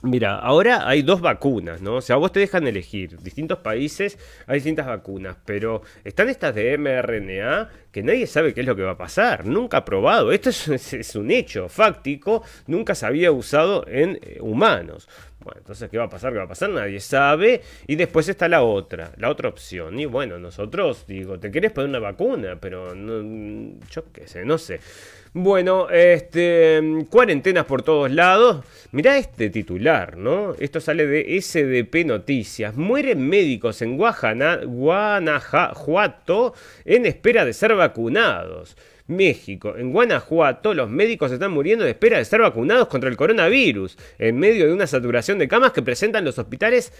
[0.02, 1.96] Mira, ahora hay dos vacunas, ¿no?
[1.96, 3.18] O sea, vos te dejan elegir.
[3.18, 8.66] Distintos países hay distintas vacunas, pero están estas de mRNA que nadie sabe qué es
[8.66, 9.44] lo que va a pasar.
[9.44, 10.30] Nunca ha probado.
[10.30, 12.44] Esto es, un hecho fáctico.
[12.68, 15.08] Nunca se había usado en eh, humanos.
[15.40, 16.32] Bueno, entonces, ¿qué va a pasar?
[16.32, 16.70] ¿Qué va a pasar?
[16.70, 17.62] Nadie sabe.
[17.88, 19.98] Y después está la otra, la otra opción.
[19.98, 24.58] Y bueno, nosotros, digo, te querés poner una vacuna, pero no, yo qué sé, no
[24.58, 24.78] sé.
[25.34, 28.64] Bueno, este, cuarentenas por todos lados.
[28.92, 30.54] Mirá este titular, ¿no?
[30.58, 32.74] Esto sale de SDP Noticias.
[32.76, 36.54] Mueren médicos en Guanajuato
[36.86, 38.74] en espera de ser vacunados.
[39.06, 39.74] México.
[39.76, 44.38] En Guanajuato, los médicos están muriendo de espera de ser vacunados contra el coronavirus, en
[44.38, 46.92] medio de una saturación de camas que presentan los hospitales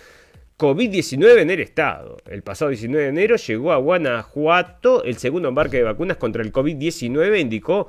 [0.58, 2.16] COVID-19 en el estado.
[2.26, 6.52] El pasado 19 de enero llegó a Guanajuato el segundo embarque de vacunas contra el
[6.52, 7.88] COVID-19, indicó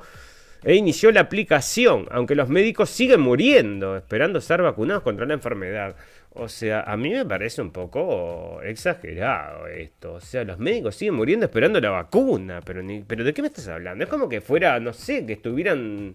[0.62, 5.96] e inició la aplicación, aunque los médicos siguen muriendo, esperando ser vacunados contra la enfermedad.
[6.32, 10.14] O sea, a mí me parece un poco exagerado esto.
[10.14, 13.48] O sea, los médicos siguen muriendo esperando la vacuna, pero, ni, pero ¿de qué me
[13.48, 14.04] estás hablando?
[14.04, 16.14] Es como que fuera, no sé, que estuvieran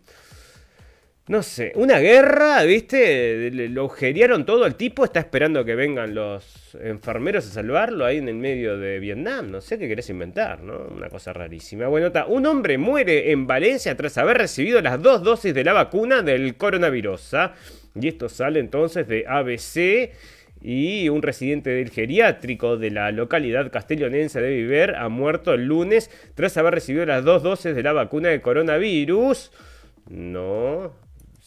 [1.27, 3.49] no sé, una guerra, ¿viste?
[3.51, 8.29] Lo agujerearon todo, el tipo está esperando que vengan los enfermeros a salvarlo ahí en
[8.29, 10.77] el medio de Vietnam, no sé qué querés inventar, ¿no?
[10.95, 11.87] Una cosa rarísima.
[11.87, 16.21] Bueno, un hombre muere en Valencia tras haber recibido las dos dosis de la vacuna
[16.21, 17.33] del coronavirus.
[17.33, 17.55] ¿ah?
[17.99, 20.11] Y esto sale entonces de ABC
[20.61, 26.11] y un residente del geriátrico de la localidad castellonense de Viver ha muerto el lunes
[26.35, 29.51] tras haber recibido las dos dosis de la vacuna de coronavirus.
[30.07, 30.93] No,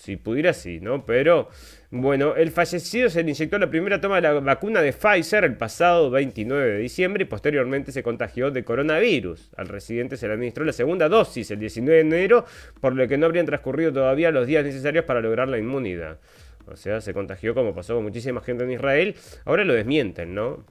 [0.08, 1.04] si pudiera, sí, ¿no?
[1.04, 1.50] Pero
[1.90, 5.56] bueno, el fallecido se le inyectó la primera toma de la vacuna de Pfizer el
[5.58, 9.50] pasado 29 de diciembre y posteriormente se contagió de coronavirus.
[9.58, 12.46] Al residente se le administró la segunda dosis el 19 de enero,
[12.80, 16.18] por lo que no habrían transcurrido todavía los días necesarios para lograr la inmunidad.
[16.66, 19.14] O sea, se contagió como pasó con muchísima gente en Israel.
[19.44, 20.64] Ahora lo desmienten, ¿no?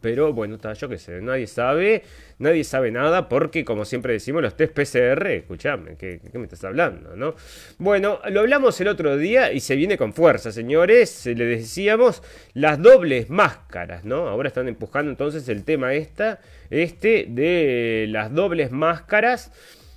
[0.00, 2.02] Pero bueno, está, yo qué sé, nadie sabe,
[2.38, 7.16] nadie sabe nada porque como siempre decimos los test PCR, escuchame, ¿qué, me estás hablando?
[7.16, 7.34] ¿no?
[7.78, 12.22] Bueno, lo hablamos el otro día y se viene con fuerza, señores, le decíamos
[12.54, 14.28] las dobles máscaras, ¿no?
[14.28, 19.52] Ahora están empujando entonces el tema esta, este de las dobles máscaras.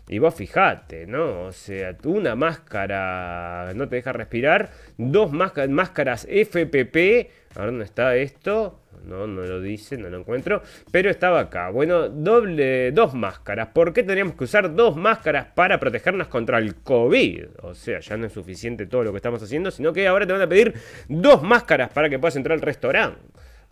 [0.10, 1.44] Y vos fijate, ¿no?
[1.44, 8.16] O sea, una máscara no te deja respirar, dos máscaras FPP, a ver dónde está
[8.16, 10.64] esto, no, no lo dice, no lo encuentro.
[10.92, 11.70] Pero estaba acá.
[11.70, 13.68] Bueno, doble, dos máscaras.
[13.68, 17.46] ¿Por qué tendríamos que usar dos máscaras para protegernos contra el COVID?
[17.62, 20.34] O sea, ya no es suficiente todo lo que estamos haciendo, sino que ahora te
[20.34, 20.74] van a pedir
[21.08, 23.20] dos máscaras para que puedas entrar al restaurante.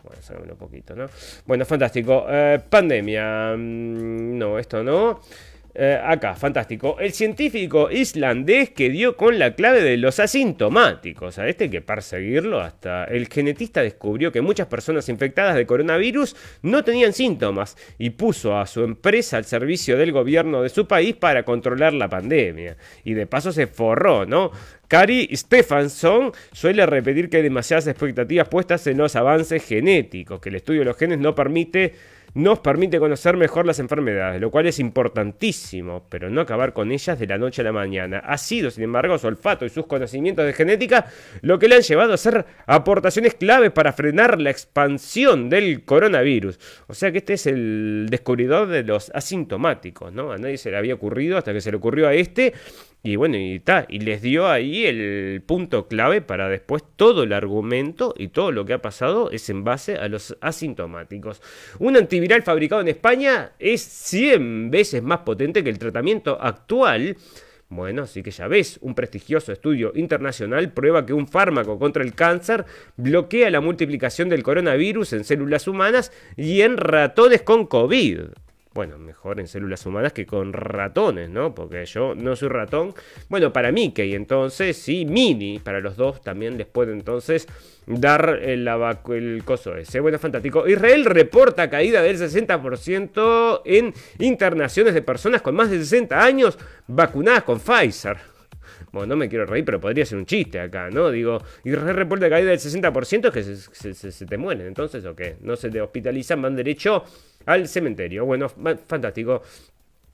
[0.04, 1.06] Bueno, sácame un poquito, ¿no?
[1.44, 2.26] Bueno, fantástico.
[2.28, 3.54] Eh, pandemia.
[3.56, 5.20] Mm, no, esto no.
[5.80, 6.96] Eh, acá, fantástico.
[6.98, 11.38] El científico islandés que dio con la clave de los asintomáticos.
[11.38, 13.04] A este hay que perseguirlo hasta.
[13.04, 18.66] El genetista descubrió que muchas personas infectadas de coronavirus no tenían síntomas y puso a
[18.66, 22.76] su empresa al servicio del gobierno de su país para controlar la pandemia.
[23.04, 24.50] Y de paso se forró, ¿no?
[24.88, 30.56] Cari Stefansson suele repetir que hay demasiadas expectativas puestas en los avances genéticos, que el
[30.56, 31.94] estudio de los genes no permite
[32.38, 37.18] nos permite conocer mejor las enfermedades, lo cual es importantísimo, pero no acabar con ellas
[37.18, 38.18] de la noche a la mañana.
[38.18, 41.06] Ha sido, sin embargo, su olfato y sus conocimientos de genética
[41.42, 46.60] lo que le han llevado a hacer aportaciones claves para frenar la expansión del coronavirus.
[46.86, 50.30] O sea que este es el descubridor de los asintomáticos, ¿no?
[50.30, 52.54] A nadie se le había ocurrido hasta que se le ocurrió a este
[53.02, 57.32] y bueno, y está, y les dio ahí el punto clave para después todo el
[57.32, 61.40] argumento y todo lo que ha pasado es en base a los asintomáticos.
[61.78, 67.16] Un antiviral fabricado en España es 100 veces más potente que el tratamiento actual.
[67.68, 72.14] Bueno, así que ya ves, un prestigioso estudio internacional prueba que un fármaco contra el
[72.14, 72.64] cáncer
[72.96, 78.22] bloquea la multiplicación del coronavirus en células humanas y en ratones con COVID
[78.78, 81.52] bueno, mejor en células humanas que con ratones, ¿no?
[81.52, 82.94] Porque yo no soy ratón.
[83.28, 87.48] Bueno, para Mickey entonces, sí, Mini, para los dos también les puede entonces
[87.88, 89.98] dar el, el coso ese.
[89.98, 90.68] Bueno, fantástico.
[90.68, 97.42] Israel reporta caída del 60% en internaciones de personas con más de 60 años vacunadas
[97.42, 98.37] con Pfizer.
[99.06, 101.10] No me quiero reír, pero podría ser un chiste acá, ¿no?
[101.10, 105.36] Digo, Israel reporta caída del 60% es que se, se, te mueren, entonces, ¿o qué?
[105.40, 107.04] No se te hospitalizan, van derecho
[107.46, 108.24] al cementerio.
[108.24, 109.42] Bueno, fantástico.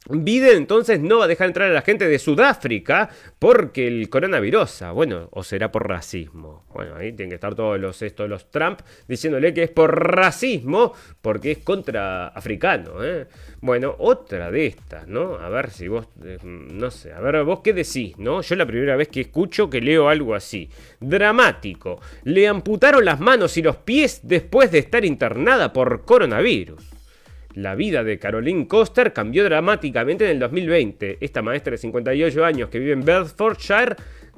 [0.06, 4.84] Biden entonces no va a dejar entrar a la gente de Sudáfrica porque el coronavirus,
[4.92, 6.66] bueno, o será por racismo.
[6.74, 10.92] Bueno, ahí tienen que estar todos los estos los Trump diciéndole que es por racismo
[11.22, 13.26] porque es contra africano, ¿eh?
[13.62, 15.36] Bueno, otra de estas, ¿no?
[15.36, 18.42] A ver si vos eh, no sé, a ver vos qué decís, ¿no?
[18.42, 20.68] Yo la primera vez que escucho que leo algo así.
[21.00, 22.00] Dramático.
[22.24, 26.93] Le amputaron las manos y los pies después de estar internada por coronavirus.
[27.54, 31.18] La vida de Caroline Coster cambió dramáticamente en el 2020.
[31.20, 33.94] Esta maestra de 58 años que vive en Bedfordshire,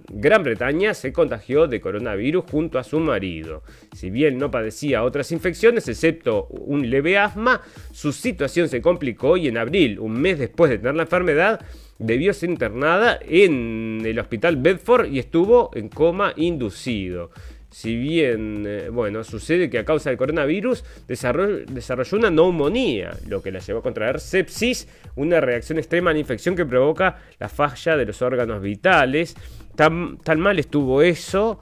[0.08, 3.62] Gran Bretaña, se contagió de coronavirus junto a su marido.
[3.94, 9.48] Si bien no padecía otras infecciones, excepto un leve asma, su situación se complicó y
[9.48, 11.64] en abril, un mes después de tener la enfermedad,
[11.98, 17.30] debió ser internada en el hospital Bedford y estuvo en coma inducido.
[17.76, 23.52] Si bien, eh, bueno, sucede que a causa del coronavirus desarrolló, una neumonía, lo que
[23.52, 27.98] la llevó a contraer sepsis, una reacción extrema a la infección que provoca la falla
[27.98, 29.36] de los órganos vitales.
[29.74, 31.60] Tan, tan mal estuvo eso.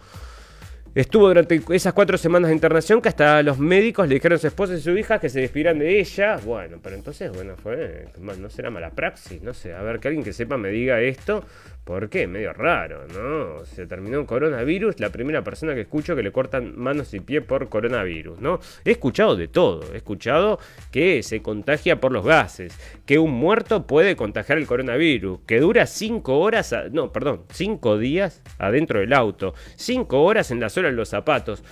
[0.95, 4.47] Estuvo durante esas cuatro semanas de internación que hasta los médicos le dijeron a su
[4.47, 6.37] esposa y su hija que se despidieran de ella.
[6.45, 8.07] Bueno, pero entonces, bueno, fue.
[8.21, 9.75] No será mala praxis, no sé.
[9.75, 11.45] A ver, que alguien que sepa me diga esto.
[11.85, 12.27] ¿Por qué?
[12.27, 13.63] Medio raro, ¿no?
[13.67, 17.45] Se terminó un coronavirus, la primera persona que escucho que le cortan manos y pies
[17.45, 18.59] por coronavirus, ¿no?
[18.87, 20.59] He escuchado de todo, he escuchado
[20.91, 22.75] que se contagia por los gases,
[23.05, 28.43] que un muerto puede contagiar el coronavirus, que dura cinco horas, no, perdón, cinco días
[28.59, 31.63] adentro del auto, cinco horas en la suela de los zapatos.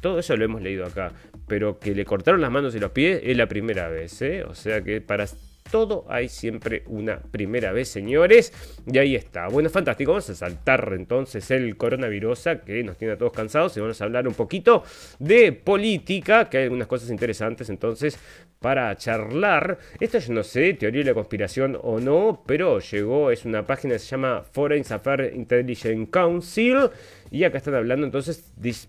[0.00, 1.12] Todo eso lo hemos leído acá,
[1.46, 4.42] pero que le cortaron las manos y los pies es la primera vez, ¿eh?
[4.44, 5.26] O sea que para
[5.70, 8.52] todo hay siempre una primera vez, señores.
[8.86, 9.48] Y ahí está.
[9.48, 10.12] Bueno, fantástico.
[10.12, 14.04] Vamos a saltar entonces el coronavirus que nos tiene a todos cansados y vamos a
[14.04, 14.84] hablar un poquito
[15.18, 18.18] de política, que hay algunas cosas interesantes entonces
[18.64, 19.78] para charlar.
[20.00, 23.92] Esto yo no sé, teoría de la conspiración o no, pero llegó, es una página
[23.92, 26.88] que se llama Foreign Affairs Intelligence Council
[27.34, 28.44] y acá están hablando, entonces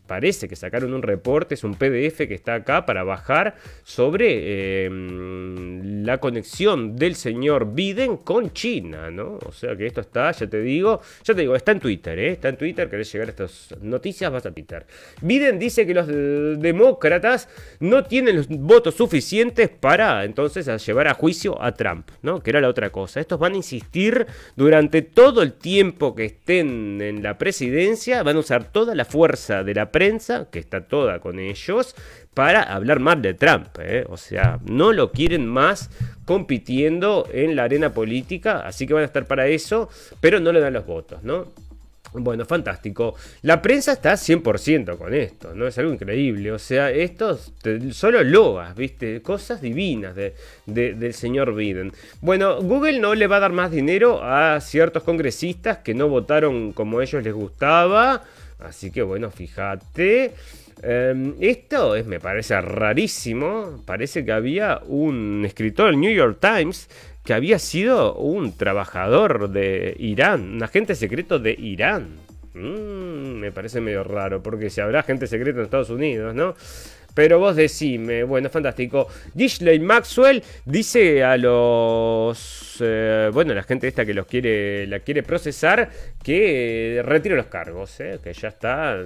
[0.05, 6.03] parece que sacaron un reporte, es un PDF que está acá para bajar sobre em,
[6.05, 9.39] la conexión del señor Biden con China, ¿no?
[9.45, 12.31] O sea que esto está, ya te digo, ya te digo, está en Twitter, ¿eh?
[12.33, 14.85] Está en Twitter, querés llegar a estas noticias, vas a Twitter.
[15.21, 17.49] Biden dice que los demócratas
[17.79, 22.41] no tienen los votos suficientes para entonces llevar a juicio a Trump, ¿no?
[22.41, 23.19] Que era la otra cosa.
[23.19, 28.71] Estos van a insistir durante todo el tiempo que estén en la presidencia, van usar
[28.71, 31.95] toda la fuerza de la prensa, que está toda con ellos,
[32.33, 33.67] para hablar mal de Trump.
[33.79, 34.05] ¿eh?
[34.09, 35.89] O sea, no lo quieren más
[36.25, 39.89] compitiendo en la arena política, así que van a estar para eso,
[40.19, 41.47] pero no le dan los votos, ¿no?
[42.17, 43.15] Bueno, fantástico.
[43.41, 45.67] La prensa está 100% con esto, ¿no?
[45.67, 46.51] Es algo increíble.
[46.51, 47.39] O sea, esto
[47.91, 49.21] solo loas, ¿viste?
[49.21, 50.33] Cosas divinas de,
[50.65, 51.91] del señor Biden.
[52.21, 56.73] Bueno, Google no le va a dar más dinero a ciertos congresistas que no votaron
[56.73, 58.23] como a ellos les gustaba.
[58.59, 60.33] Así que bueno, fíjate.
[60.81, 63.83] Em, esto es, me parece rarísimo.
[63.85, 66.89] Parece que había un escritor del New York Times
[67.23, 72.09] que había sido un trabajador de Irán, un agente secreto de Irán.
[72.53, 76.55] Mm, me parece medio raro, porque si habrá agente secreto en Estados Unidos, ¿no?
[77.15, 79.07] Pero vos decime, bueno, fantástico.
[79.33, 82.77] Dishley Maxwell dice a los.
[82.81, 85.89] Eh, bueno, la gente esta que los quiere, la quiere procesar,
[86.21, 88.19] que retire los cargos, ¿eh?
[88.21, 88.97] que ya está,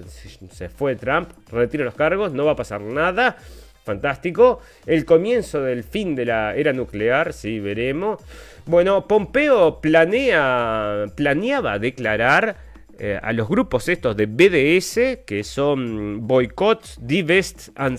[0.51, 3.38] se fue Trump, retire los cargos, no va a pasar nada
[3.84, 4.60] fantástico.
[4.86, 8.22] El comienzo del fin de la era nuclear, sí, veremos.
[8.66, 12.68] Bueno, Pompeo planea, planeaba declarar
[12.99, 17.97] eh, a los grupos estos de BDS, que son Boycott, Divest and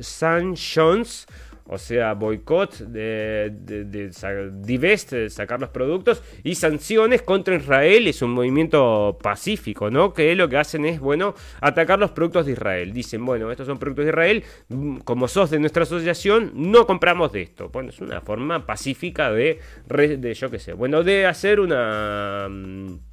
[0.00, 1.26] Sanctions,
[1.70, 8.30] o sea, boicot, de, de, divest, sacar los productos y sanciones contra Israel es un
[8.30, 10.14] movimiento pacífico, ¿no?
[10.14, 12.94] Que lo que hacen es, bueno, atacar los productos de Israel.
[12.94, 17.32] Dicen, bueno, estos son productos de Israel, mm, como sos de nuestra asociación, no compramos
[17.32, 17.68] de esto.
[17.68, 23.07] Bueno, es una forma pacífica de, de yo qué sé, bueno, de hacer una mm,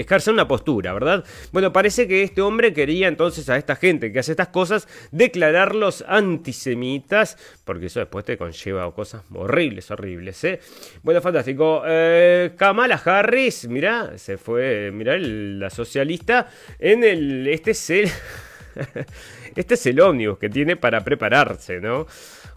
[0.00, 1.24] ejercer una postura, ¿verdad?
[1.52, 6.04] Bueno, parece que este hombre quería entonces a esta gente que hace estas cosas declararlos
[6.06, 10.60] antisemitas, porque eso después te conlleva cosas horribles, horribles, ¿eh?
[11.02, 11.82] Bueno, fantástico.
[11.86, 18.10] Eh, Kamala Harris, mira, se fue, mira, la socialista en el, este es el,
[19.56, 22.06] este es el ómnibus que tiene para prepararse, ¿no?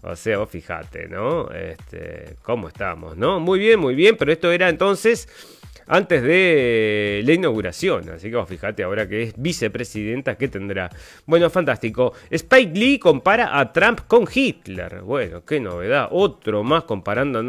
[0.08, 1.50] O sea, vos fijate, ¿no?
[1.50, 3.40] Este, ¿cómo estamos, no?
[3.40, 5.28] Muy bien, muy bien, pero esto era entonces
[5.88, 8.10] antes de la inauguración.
[8.10, 10.90] Así que vos fíjate ahora que es vicepresidenta, ¿qué tendrá?
[11.26, 12.14] Bueno, fantástico.
[12.30, 15.02] Spike Lee compara a Trump con Hitler.
[15.02, 16.08] Bueno, qué novedad.
[16.12, 17.44] Otro más comparando a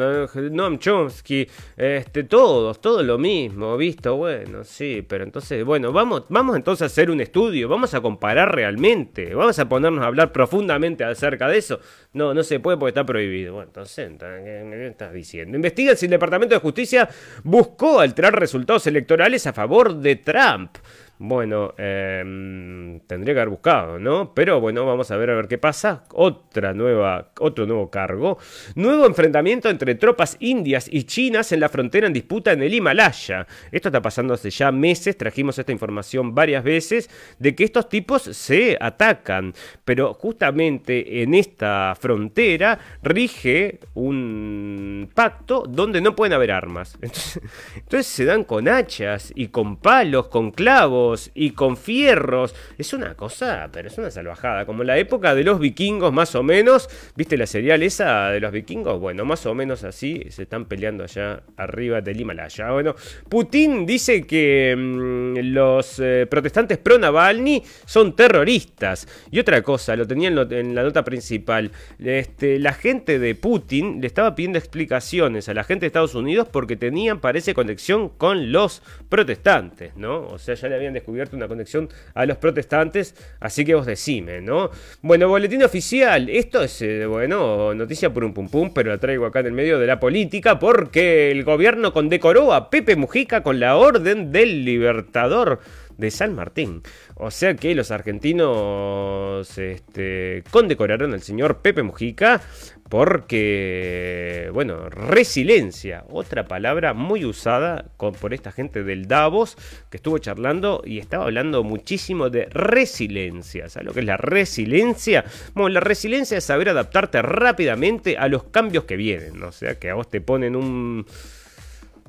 [0.50, 1.46] Noam Chomsky.
[1.76, 4.16] Este, todos, todo lo mismo, ¿visto?
[4.16, 7.68] Bueno, sí, pero entonces, bueno, vamos, vamos entonces a hacer un estudio.
[7.68, 9.34] Vamos a comparar realmente.
[9.34, 11.80] Vamos a ponernos a hablar profundamente acerca de eso.
[12.12, 13.54] No, no se puede porque está prohibido.
[13.54, 15.56] Bueno, entonces, ¿qué estás diciendo?
[15.56, 17.08] Investiga si el Departamento de Justicia
[17.44, 18.02] buscó
[18.34, 20.76] resultados electorales a favor de Trump.
[21.18, 24.34] Bueno, em, tendría que haber buscado, ¿no?
[24.34, 26.04] Pero bueno, vamos a ver a ver qué pasa.
[26.12, 28.36] Otra nueva, otro nuevo cargo.
[28.74, 33.46] Nuevo enfrentamiento entre tropas indias y chinas en la frontera en disputa en el Himalaya.
[33.72, 35.16] Esto está pasando hace ya meses.
[35.16, 37.08] Trajimos esta información varias veces
[37.38, 39.54] de que estos tipos se atacan.
[39.86, 46.98] Pero justamente en esta frontera rige un pacto donde no pueden haber armas.
[47.74, 52.54] entonces se dan con hachas y con palos, con clavos y con fierros.
[52.78, 54.66] Es una cosa, pero es una salvajada.
[54.66, 56.88] Como la época de los vikingos, más o menos.
[57.16, 59.00] ¿Viste la serial esa de los vikingos?
[59.00, 60.24] Bueno, más o menos así.
[60.30, 62.70] Se están peleando allá arriba del Himalaya.
[62.70, 62.94] Bueno,
[63.28, 69.06] Putin dice que mm, los eh, protestantes pro-Navalny son terroristas.
[69.30, 71.70] Y otra cosa, lo tenía en, en la nota principal.
[71.98, 76.48] Este, la gente de Putin le estaba pidiendo explicaciones a la gente de Estados Unidos
[76.50, 80.26] porque tenían, parece, conexión con los protestantes, ¿no?
[80.28, 84.40] O sea, ya le habían descubierto una conexión a los protestantes, así que vos decime,
[84.40, 84.70] ¿no?
[85.02, 86.28] Bueno, boletín oficial.
[86.28, 89.52] Esto es, eh, bueno, noticia por un pum pum, pero la traigo acá en el
[89.52, 94.64] medio de la política porque el gobierno condecoró a Pepe Mujica con la Orden del
[94.64, 95.60] Libertador
[95.96, 96.82] de San Martín.
[97.14, 102.42] O sea que los argentinos este, condecoraron al señor Pepe Mujica
[102.88, 109.56] porque, bueno, resiliencia, otra palabra muy usada por esta gente del Davos
[109.90, 113.68] que estuvo charlando y estaba hablando muchísimo de resiliencia.
[113.68, 115.24] ¿Sabes lo que es la resiliencia?
[115.54, 119.42] Bueno, la resiliencia es saber adaptarte rápidamente a los cambios que vienen.
[119.42, 121.06] O sea, que a vos te ponen un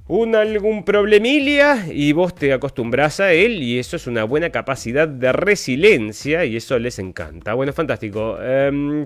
[0.09, 5.07] un algún problemilia y vos te acostumbras a él y eso es una buena capacidad
[5.07, 7.53] de resiliencia y eso les encanta.
[7.53, 8.41] Bueno, fantástico.
[8.41, 9.05] Em,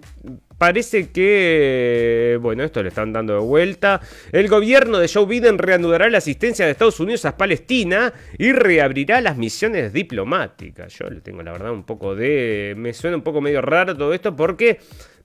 [0.62, 4.00] parece que, bueno, esto le están dando de vuelta.
[4.32, 9.22] El gobierno de Joe Biden reanudará la asistencia de Estados Unidos a Palestina y reabrirá
[9.22, 10.94] las misiones diplomáticas.
[11.00, 12.76] Yo le tengo la verdad un poco de...
[12.78, 14.78] Me suena un poco medio raro todo esto porque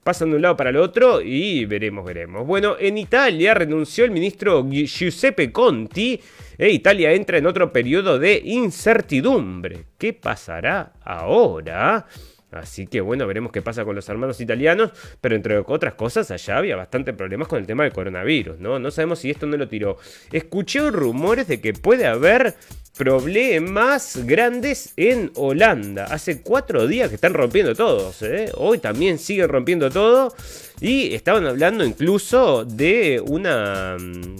[0.03, 2.47] pasan de un lado para el otro y veremos, veremos.
[2.47, 6.19] Bueno, en Italia renunció el ministro Gi- Giuseppe Conti
[6.57, 9.83] e Italia entra en otro periodo de incertidumbre.
[9.99, 12.07] ¿Qué pasará ahora?
[12.51, 16.57] Así que bueno, veremos qué pasa con los hermanos italianos, pero entre otras cosas allá
[16.57, 18.79] había bastante problemas con el tema del coronavirus, ¿no?
[18.79, 19.97] No sabemos si esto no lo tiró.
[20.31, 22.55] Escuché rumores de que puede haber
[22.97, 26.05] problemas grandes en Holanda.
[26.05, 28.49] Hace cuatro días que están rompiendo todos, ¿eh?
[28.55, 30.33] Hoy también siguen rompiendo todo
[30.79, 33.97] y estaban hablando incluso de una...
[33.99, 34.37] mm,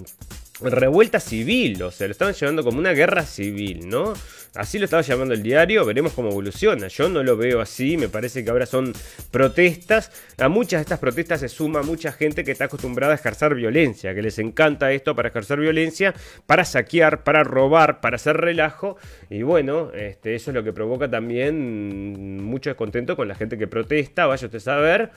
[0.62, 4.14] revuelta civil, o sea, lo estaban llevando como una guerra civil, ¿no?
[4.58, 6.88] Así lo estaba llamando el diario, veremos cómo evoluciona.
[6.88, 8.91] Yo no lo veo así, me parece que ahora son
[9.30, 10.12] protestas.
[10.39, 14.16] A muchas de estas protestas se suma mucha gente que está acostumbrada a ejercer violencia,
[14.16, 16.14] que les encanta esto para ejercer violencia,
[16.47, 18.97] para saquear, para robar, para hacer relajo.
[19.30, 23.68] Y bueno, este, eso es lo que provoca también mucho descontento con la gente que
[23.68, 25.12] protesta, vaya usted a saber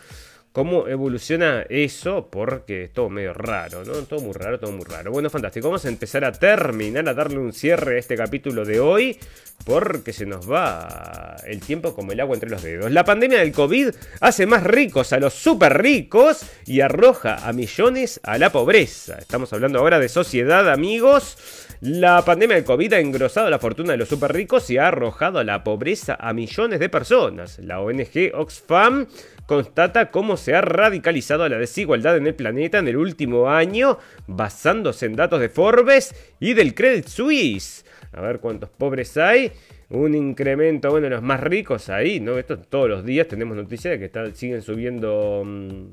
[0.52, 3.92] cómo evoluciona eso, porque es todo medio raro, ¿no?
[4.02, 5.12] Todo muy raro, todo muy raro.
[5.12, 5.68] Bueno, fantástico.
[5.68, 9.18] Vamos a empezar a terminar, a darle un cierre a este capítulo de hoy,
[9.64, 12.90] porque se nos va el tiempo como el agua entre los dedos.
[12.90, 13.90] La pandemia del COVID
[14.20, 19.18] hace más ricos a los super ricos y arroja a millones a la pobreza.
[19.18, 21.36] Estamos hablando ahora de sociedad, amigos.
[21.80, 25.38] La pandemia del COVID ha engrosado la fortuna de los super ricos y ha arrojado
[25.38, 27.58] a la pobreza a millones de personas.
[27.58, 29.06] La ONG Oxfam
[29.50, 33.98] constata cómo se ha radicalizado la desigualdad en el planeta en el último año,
[34.28, 37.84] basándose en datos de Forbes y del Credit Suisse.
[38.12, 39.50] A ver cuántos pobres hay.
[39.88, 42.38] Un incremento, bueno, los más ricos ahí, ¿no?
[42.38, 45.42] Esto todos los días tenemos noticias de que está- siguen subiendo.
[45.44, 45.86] mm,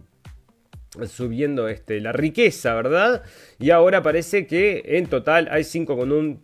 [1.08, 3.24] subiendo este, la riqueza, ¿verdad?
[3.60, 6.42] Y ahora parece que en total hay 5,1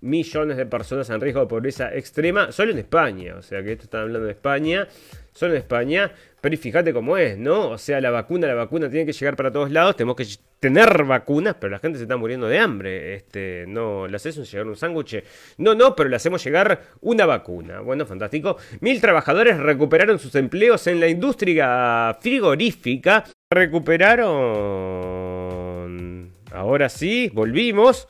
[0.00, 3.84] millones de personas en riesgo de pobreza extrema, solo en España, o sea que esto
[3.84, 4.86] están hablando de España,
[5.32, 6.12] solo en España,
[6.44, 7.70] pero y fíjate cómo es, ¿no?
[7.70, 10.26] O sea, la vacuna, la vacuna tiene que llegar para todos lados, tenemos que
[10.60, 14.66] tener vacunas, pero la gente se está muriendo de hambre, este, no, le haces llegar
[14.66, 15.24] un sándwich,
[15.56, 20.86] no, no, pero le hacemos llegar una vacuna, bueno, fantástico, mil trabajadores recuperaron sus empleos
[20.86, 28.06] en la industria frigorífica, recuperaron, ahora sí, volvimos,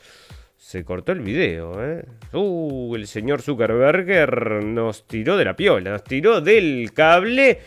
[0.65, 2.03] se cortó el video, ¿eh?
[2.33, 7.59] Uh, el señor Zuckerberg nos tiró de la piola, nos tiró del cable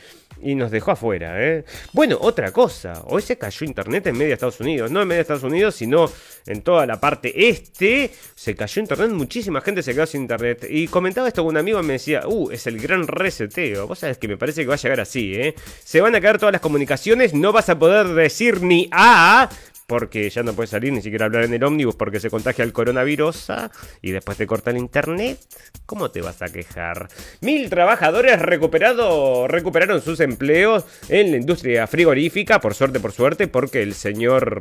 [0.43, 1.65] y nos dejó afuera, ¿eh?
[1.93, 5.45] Bueno, otra cosa, hoy se cayó internet en media Estados Unidos, no en media Estados
[5.45, 6.11] Unidos, sino
[6.47, 10.67] en toda la parte este, se cayó internet, muchísima gente se quedó sin internet.
[10.69, 13.87] Y comentaba esto con un amigo y me decía, uh, es el gran reseteo.
[13.87, 15.55] Vos sabés que me parece que va a llegar así, ¿eh?
[15.85, 19.49] Se van a caer todas las comunicaciones, no vas a poder decir ni A,
[19.89, 22.75] porque ya no puedes salir ni siquiera hablar en el ómnibus porque se contagia el
[22.75, 23.71] coronavirus ah,
[24.03, 25.39] y después te corta el internet.
[25.87, 27.09] ¿Cómo te vas a quejar?
[27.41, 33.81] Mil trabajadores recuperado, recuperaron sus empleos en la industria frigorífica, por suerte, por suerte, porque
[33.81, 34.61] el señor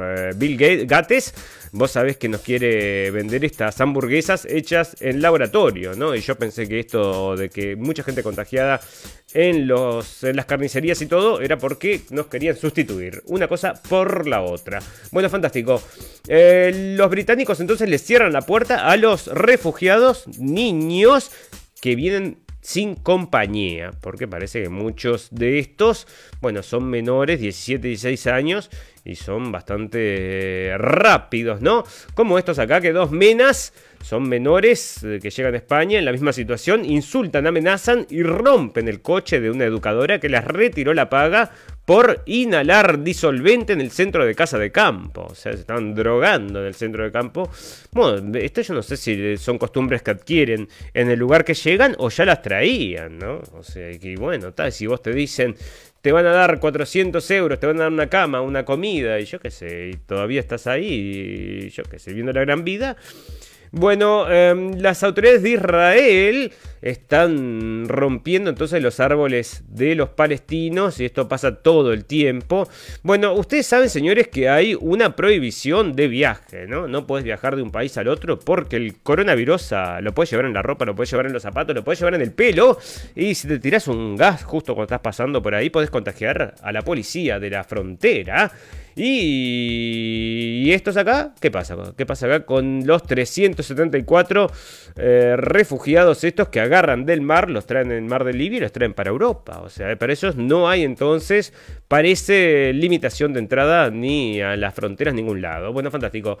[0.00, 1.34] eh, Bill Ga- Gates
[1.72, 6.14] vos sabés que nos quiere vender estas hamburguesas hechas en laboratorio, ¿no?
[6.14, 8.80] Y yo pensé que esto de que mucha gente contagiada
[9.36, 14.40] en, los, las carnicerías y todo era porque nos querían sustituir una cosa por la
[14.40, 14.80] otra.
[15.10, 15.82] Bueno, fantástico.
[16.26, 21.30] Eh, los británicos entonces les cierran la puerta a los refugiados niños
[21.82, 26.08] que vienen sin compañía, porque parece que muchos de estos,
[26.40, 28.70] bueno, son menores, 17, 16 años,
[29.04, 31.84] y son bastante rápidos, ¿no?
[32.14, 36.10] Como estos acá, que dos menas son menores eh, que llegan a España en la
[36.10, 41.08] misma situación, insultan, amenazan y rompen el coche de una educadora que les retiró la
[41.08, 41.52] paga
[41.86, 45.28] por inhalar disolvente en el centro de casa de campo.
[45.30, 47.48] O sea, se estaban drogando en el centro de campo.
[47.92, 51.94] Bueno, esto yo no sé si son costumbres que adquieren en el lugar que llegan
[51.98, 53.40] o ya las traían, ¿no?
[53.52, 55.54] O sea, que bueno, tal, si vos te dicen,
[56.02, 59.24] te van a dar 400 euros, te van a dar una cama, una comida, y
[59.24, 62.96] yo qué sé, y todavía estás ahí, y yo qué sé, viendo la gran vida.
[63.72, 66.52] Bueno, em, las autoridades de Israel
[66.82, 72.68] están rompiendo entonces los árboles de los palestinos y esto pasa todo el tiempo.
[73.02, 76.86] Bueno, ustedes saben, señores, que hay una prohibición de viaje, ¿no?
[76.86, 80.46] No puedes viajar de un país al otro porque el coronavirus ah, lo puedes llevar
[80.46, 82.78] en la ropa, lo puedes llevar en los zapatos, lo puedes llevar en el pelo
[83.14, 86.72] y si te tiras un gas justo cuando estás pasando por ahí, puedes contagiar a
[86.72, 88.52] la policía de la frontera.
[88.98, 91.76] Y, estos acá, ¿qué pasa?
[91.98, 94.50] ¿Qué pasa acá con los 374
[94.96, 98.72] eh, refugiados estos que agarran del mar, los traen del mar de Libia y los
[98.72, 99.60] traen para Europa?
[99.62, 101.52] O sea, para ellos no hay entonces,
[101.88, 105.74] parece limitación de entrada ni a las fronteras, ningún lado.
[105.74, 106.38] Bueno, fantástico.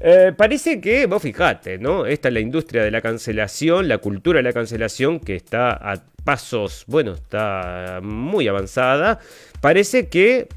[0.00, 2.06] Eh, parece que, vos fijate, ¿no?
[2.06, 6.02] Esta es la industria de la cancelación, la cultura de la cancelación que está a
[6.24, 9.20] pasos, bueno, está muy avanzada.
[9.60, 10.48] Parece que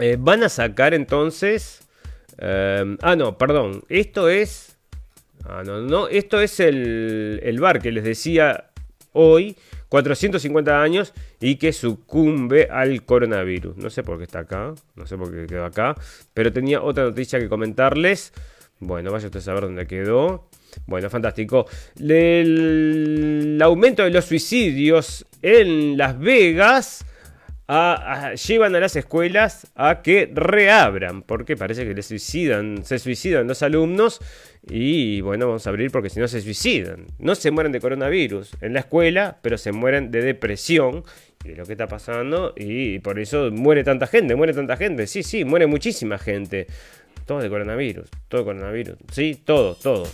[0.00, 1.80] eh, van a sacar entonces...
[2.38, 3.84] Eh, ah, no, perdón.
[3.88, 4.76] Esto es...
[5.44, 6.08] Ah, no, no.
[6.08, 8.70] Esto es el, el bar que les decía
[9.12, 9.56] hoy.
[9.90, 13.76] 450 años y que sucumbe al coronavirus.
[13.76, 15.96] No sé por qué está acá, no sé por qué quedó acá,
[16.32, 18.32] pero tenía otra noticia que comentarles.
[18.78, 20.48] Bueno, vaya usted a saber dónde quedó.
[20.86, 21.66] Bueno, fantástico.
[21.98, 27.04] El aumento de los suicidios en Las Vegas
[28.48, 33.62] llevan a las escuelas a que reabran, porque parece que les suicidan, se suicidan los
[33.62, 34.20] alumnos
[34.68, 37.06] y bueno, vamos a abrir porque si no se suicidan.
[37.18, 41.04] No se mueren de coronavirus en la escuela, pero se mueren de depresión
[41.44, 45.22] de lo que está pasando y por eso muere tanta gente, muere tanta gente, sí,
[45.22, 46.66] sí, muere muchísima gente.
[47.24, 50.08] Todo de coronavirus, todo coronavirus, sí, todo, todo.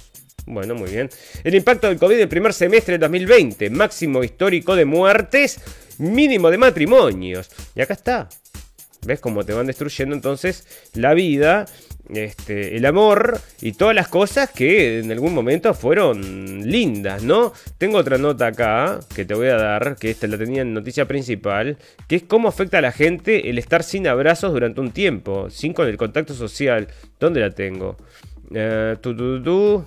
[0.44, 1.08] Bueno, muy bien.
[1.42, 5.60] El impacto del COVID el primer semestre de 2020, máximo histórico de muertes
[5.98, 7.50] mínimo de matrimonios.
[7.74, 8.28] Y acá está.
[9.04, 11.66] ¿Ves cómo te van destruyendo entonces la vida,
[12.08, 17.52] este, el amor y todas las cosas que en algún momento fueron lindas, ¿no?
[17.78, 21.06] Tengo otra nota acá que te voy a dar, que esta la tenía en noticia
[21.06, 21.78] principal,
[22.08, 25.72] que es cómo afecta a la gente el estar sin abrazos durante un tiempo, sin
[25.72, 26.88] con el contacto social.
[27.20, 27.96] ¿Dónde la tengo?
[28.54, 29.84] Eh, tu, tu, tu,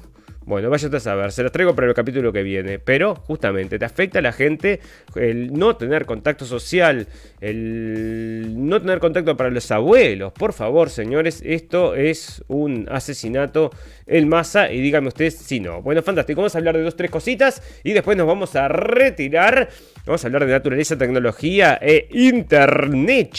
[0.50, 2.80] bueno, vaya a saber, se las traigo para el capítulo que viene.
[2.80, 4.80] Pero justamente te afecta a la gente
[5.16, 7.08] el no tener contacto social,
[7.40, 10.34] el no tener contacto para los abuelos.
[10.34, 13.70] Por favor, señores, esto es un asesinato
[14.08, 15.84] en masa y díganme ustedes si no.
[15.84, 19.70] Bueno, fantástico, vamos a hablar de dos, tres cositas y después nos vamos a retirar.
[20.08, 23.30] Vamos a hablar de naturaleza, tecnología e internet.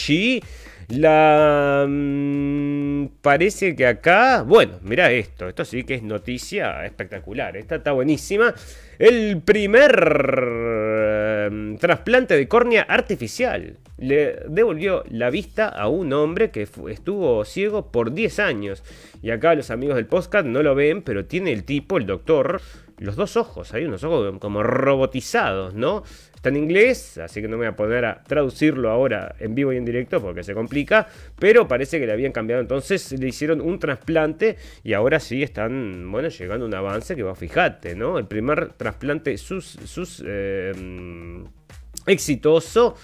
[0.91, 1.85] La...
[1.87, 4.43] Mm, parece que acá...
[4.43, 5.47] Bueno, mira esto.
[5.47, 7.55] Esto sí que es noticia espectacular.
[7.55, 8.53] Esta está buenísima.
[8.99, 13.77] El primer mm, trasplante de córnea artificial.
[13.97, 18.83] Le devolvió la vista a un hombre que estuvo ciego por 10 años.
[19.21, 22.61] Y acá los amigos del podcast no lo ven, pero tiene el tipo, el doctor,
[22.97, 23.73] los dos ojos.
[23.73, 26.03] Hay unos ojos como robotizados, ¿no?
[26.41, 29.73] Está en inglés, así que no me voy a poder a traducirlo ahora en vivo
[29.73, 33.61] y en directo porque se complica, pero parece que le habían cambiado, entonces le hicieron
[33.61, 38.17] un trasplante y ahora sí están, bueno, llegando a un avance que va, fíjate, ¿no?
[38.17, 40.73] El primer trasplante sus eh,
[42.07, 42.95] exitoso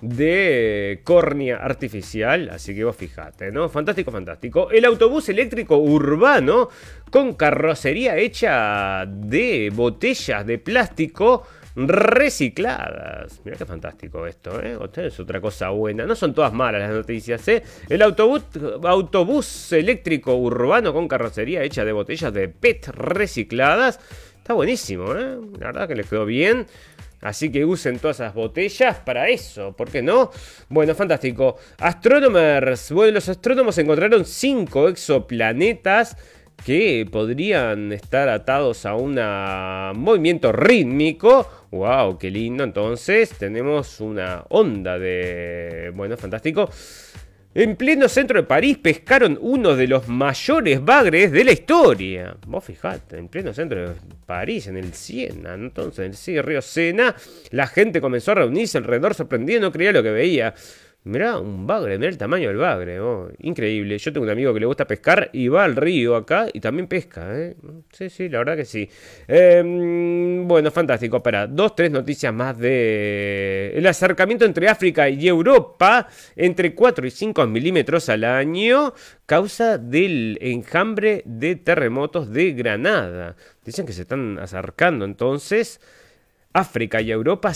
[0.00, 3.68] de córnea artificial, así que vos fijate, ¿no?
[3.68, 4.68] Fantástico, fantástico.
[4.72, 6.70] El autobús eléctrico urbano
[7.08, 11.46] con carrocería hecha de botellas de plástico
[11.76, 13.40] recicladas.
[13.44, 14.78] Mira qué fantástico esto, ¿eh?
[14.96, 16.04] es otra cosa buena.
[16.06, 17.62] No son todas malas las noticias, ¿eh?
[17.88, 24.00] El autobús, eléctrico urbano con carrocería hecha de botellas de PET recicladas.
[24.36, 25.38] Está buenísimo, ¿eh?
[25.58, 26.66] La verdad que les quedó bien.
[27.20, 30.30] Así que usen todas esas botellas para eso, ¿por qué no?
[30.70, 31.58] Bueno, fantástico.
[31.78, 32.92] Astronomers.
[32.92, 36.16] Bueno, los astrónomos encontraron cinco exoplanetas
[36.64, 39.14] que podrían estar atados a un
[39.98, 41.66] movimiento rítmico.
[41.70, 42.18] ¡Wow!
[42.18, 42.64] ¡Qué lindo!
[42.64, 45.92] Entonces tenemos una onda de...
[45.94, 46.68] Bueno, fantástico.
[47.52, 52.36] En pleno centro de París pescaron uno de los mayores bagres de la historia.
[52.46, 53.94] Vos fijate, en pleno centro de
[54.24, 57.16] París, en el Siena, entonces en el río Sena,
[57.50, 60.54] la gente comenzó a reunirse alrededor sorprendido, no creía lo que veía.
[61.02, 63.96] Mirá, un bagre, mirá el tamaño del bagre, oh, increíble.
[63.96, 66.88] Yo tengo un amigo que le gusta pescar y va al río acá y también
[66.88, 67.56] pesca, ¿eh?
[67.90, 68.86] Sí, sí, la verdad que sí.
[69.26, 71.22] Em, bueno, fantástico.
[71.22, 77.10] Para dos, tres noticias más de el acercamiento entre África y Europa entre 4 y
[77.10, 78.92] 5 milímetros al año
[79.24, 83.36] causa del enjambre de terremotos de Granada.
[83.64, 85.80] Dicen que se están acercando entonces
[86.52, 87.52] África y Europa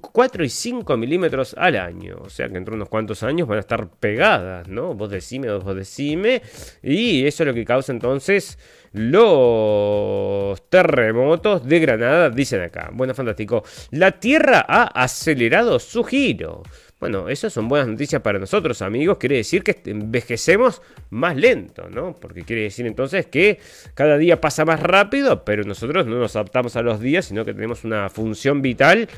[0.00, 2.18] 4 y 5 milímetros al año.
[2.22, 4.94] O sea que entre unos cuantos años van a estar pegadas, ¿no?
[4.94, 6.42] Vos decime, vos decime.
[6.82, 8.58] Y eso es lo que causa entonces
[8.92, 12.90] los terremotos de Granada, dicen acá.
[12.92, 13.62] Bueno, fantástico.
[13.90, 16.62] La Tierra ha acelerado su giro.
[17.00, 19.16] Bueno, esas son buenas noticias para nosotros, amigos.
[19.16, 22.14] Quiere decir que envejecemos más lento, ¿no?
[22.14, 23.58] Porque quiere decir entonces que
[23.94, 27.54] cada día pasa más rápido, pero nosotros no nos adaptamos a los días, sino que
[27.54, 29.08] tenemos una función vital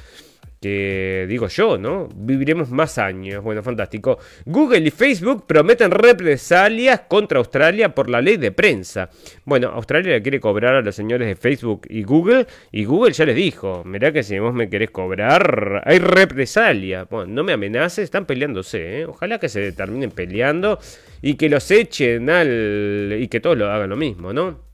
[0.63, 2.09] que digo yo, ¿no?
[2.15, 3.43] Viviremos más años.
[3.43, 4.19] Bueno, fantástico.
[4.47, 9.11] Google y Facebook prometen represalias contra Australia por la ley de prensa.
[9.45, 13.27] Bueno, Australia le quiere cobrar a los señores de Facebook y Google, y Google ya
[13.27, 17.05] les dijo, mirá que si vos me querés cobrar, hay represalia.
[17.11, 19.07] Bueno, no me amenaces, están peleándose, ¿eh?
[19.07, 20.79] Ojalá que se terminen peleando
[21.21, 23.17] y que los echen al...
[23.19, 24.72] y que todos lo hagan lo mismo, ¿no?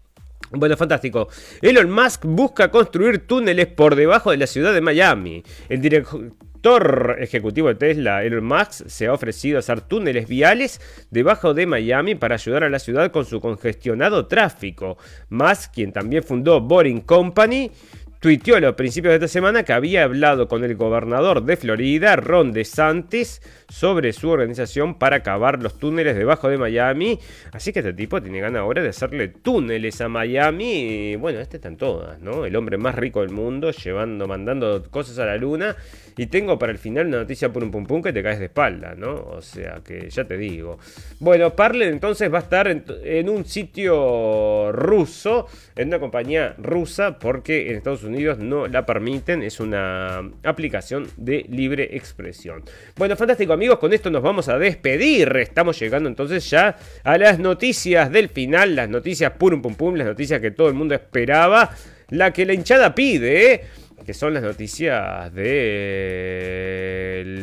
[0.51, 1.29] Bueno, fantástico.
[1.61, 5.43] Elon Musk busca construir túneles por debajo de la ciudad de Miami.
[5.69, 10.81] El director ejecutivo de Tesla, Elon Musk, se ha ofrecido a hacer túneles viales
[11.11, 14.97] debajo de Miami para ayudar a la ciudad con su congestionado tráfico.
[15.29, 17.71] Musk, quien también fundó Boring Company,
[18.21, 22.17] tuiteó a los principios de esta semana que había hablado con el gobernador de Florida,
[22.17, 27.19] Ron DeSantis, sobre su organización para cavar los túneles debajo de Miami.
[27.53, 31.13] Así que este tipo tiene ganas ahora de hacerle túneles a Miami.
[31.13, 32.45] Y bueno, este están todas, ¿no?
[32.45, 35.77] El hombre más rico del mundo, llevando, mandando cosas a la luna.
[36.17, 38.47] Y tengo para el final una noticia por un pum pum que te caes de
[38.47, 39.15] espalda, ¿no?
[39.15, 40.79] O sea que ya te digo.
[41.21, 45.47] Bueno, Parler entonces va a estar en, un sitio ruso,
[45.77, 49.43] en una compañía rusa, porque en Estados Unidos no la permiten.
[49.43, 52.63] Es una aplicación de libre expresión.
[52.97, 55.37] Bueno, fantástico amigos, con esto nos vamos a despedir.
[55.37, 60.07] Estamos llegando entonces ya a las noticias del final, las noticias pum pum pum, las
[60.07, 61.71] noticias que todo el mundo esperaba,
[62.11, 63.65] la que la hinchada pide,
[64.05, 65.53] que son las noticias del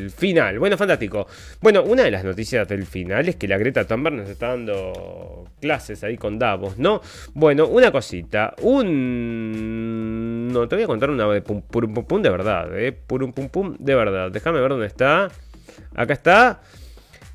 [0.10, 0.58] final.
[0.58, 1.28] Bueno, fantástico.
[1.62, 5.52] Bueno, una de las noticias del final es que la Greta Thunberg nos está dando
[5.62, 7.02] clases ahí con Davos, ¿no?
[7.34, 8.56] Bueno, una cosita.
[8.62, 9.95] Un...
[10.56, 12.94] No, te voy a contar una de pum pum pum de verdad, ¿eh?
[12.94, 14.32] Purum pum pum de verdad.
[14.32, 15.28] Déjame ver dónde está.
[15.94, 16.62] Acá está.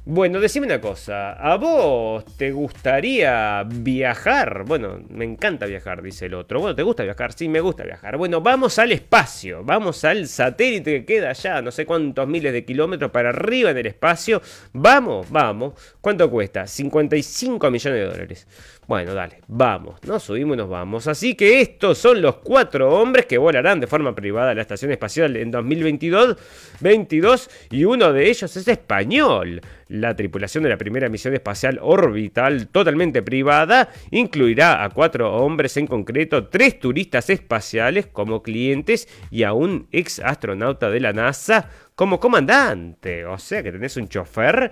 [0.07, 4.65] Bueno, decime una cosa, ¿a vos te gustaría viajar?
[4.65, 6.61] Bueno, me encanta viajar, dice el otro.
[6.61, 7.35] Bueno, ¿te gusta viajar?
[7.35, 8.17] Sí, me gusta viajar.
[8.17, 12.65] Bueno, vamos al espacio, vamos al satélite que queda allá, no sé cuántos miles de
[12.65, 14.41] kilómetros para arriba en el espacio.
[14.73, 15.75] Vamos, vamos.
[16.01, 16.67] ¿Cuánto cuesta?
[16.67, 18.47] 55 millones de dólares.
[18.91, 21.07] Bueno, dale, vamos, nos subimos y nos vamos.
[21.07, 24.91] Así que estos son los cuatro hombres que volarán de forma privada a la Estación
[24.91, 26.37] Espacial en 2022
[26.81, 29.61] 22, y uno de ellos es español.
[29.87, 35.87] La tripulación de la primera misión espacial orbital totalmente privada incluirá a cuatro hombres en
[35.87, 41.71] concreto, tres turistas espaciales como clientes y a un ex astronauta de la NASA
[42.01, 43.27] como comandante.
[43.27, 44.71] O sea que tenés un chofer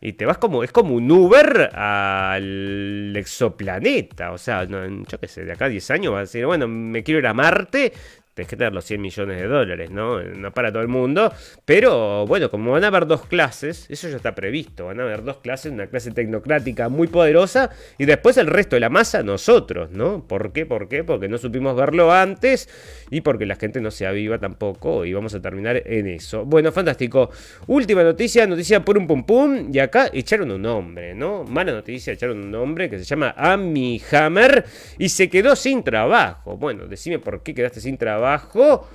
[0.00, 4.32] y te vas como, es como un Uber al exoplaneta.
[4.32, 7.02] O sea, yo qué sé, de acá a 10 años vas a decir, bueno, me
[7.02, 7.92] quiero ir a Marte,
[8.40, 10.22] tenés que tener los 100 millones de dólares, ¿no?
[10.22, 11.30] No para todo el mundo.
[11.66, 14.86] Pero bueno, como van a haber dos clases, eso ya está previsto.
[14.86, 17.68] Van a haber dos clases, una clase tecnocrática muy poderosa
[17.98, 20.26] y después el resto de la masa, nosotros, ¿no?
[20.26, 20.64] ¿Por qué?
[20.64, 21.04] ¿Por qué?
[21.04, 22.70] Porque no supimos verlo antes
[23.10, 26.46] y porque la gente no se aviva tampoco y vamos a terminar en eso.
[26.46, 27.30] Bueno, fantástico.
[27.66, 29.70] Última noticia, noticia por un pum pum.
[29.70, 31.44] Y acá echaron un nombre, ¿no?
[31.44, 34.64] Mala noticia, echaron un nombre que se llama Amy Hammer
[34.96, 36.56] y se quedó sin trabajo.
[36.56, 38.86] Bueno, decime por qué quedaste sin trabajo Ахо!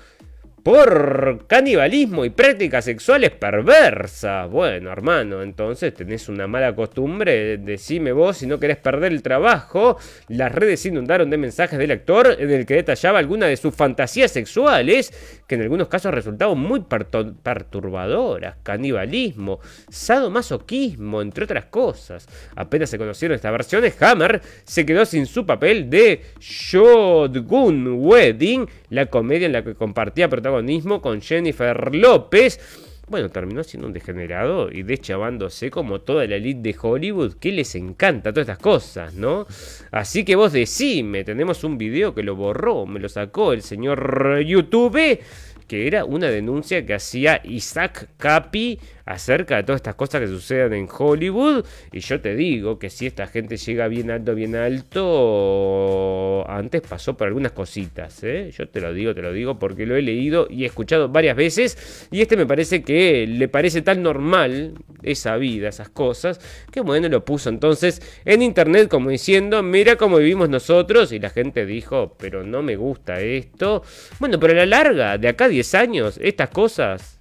[0.66, 4.49] Por canibalismo y prácticas sexuales perversas.
[4.49, 7.59] Bueno, hermano, entonces tenés una mala costumbre.
[7.59, 9.99] Decime vos si no querés perder el trabajo.
[10.28, 13.76] Las redes se inundaron de mensajes del actor en el que detallaba algunas de sus
[13.76, 15.13] fantasías sexuales,
[15.45, 18.55] que en algunos casos resultaban muy pertur- perturbadoras.
[18.63, 22.28] Canibalismo, sadomasoquismo, entre otras cosas.
[22.55, 29.05] Apenas se conocieron estas versiones, Hammer se quedó sin su papel de Shotgun Wedding, la
[29.05, 30.55] comedia en la que compartía protagonismo
[31.01, 32.60] con Jennifer López.
[33.08, 37.76] Bueno, terminó siendo un degenerado y deschavándose como toda la elite de Hollywood, que les
[37.76, 39.45] encanta todas estas cosas, ¿no?
[39.91, 44.41] Así que vos decime, tenemos un video que lo borró, me lo sacó el señor
[44.41, 45.20] YouTube,
[45.68, 50.74] que era una denuncia que hacía Isaac Capi acerca de todas estas cosas que suceden
[50.74, 51.66] en Hollywood.
[51.91, 57.16] Y yo te digo que si esta gente llega bien alto, bien alto, antes pasó
[57.16, 58.51] por algunas cositas, ¿eh?
[58.58, 61.36] Yo te lo digo, te lo digo porque lo he leído y he escuchado varias
[61.36, 62.08] veces.
[62.12, 66.39] Y este me parece que le parece tan normal esa vida, esas cosas,
[66.72, 71.12] que bueno, lo puso entonces en internet como diciendo, mira cómo vivimos nosotros.
[71.12, 73.84] Y la gente dijo, pero no me gusta esto.
[74.20, 77.20] Bueno, pero a la larga, de acá a 10 años, estas cosas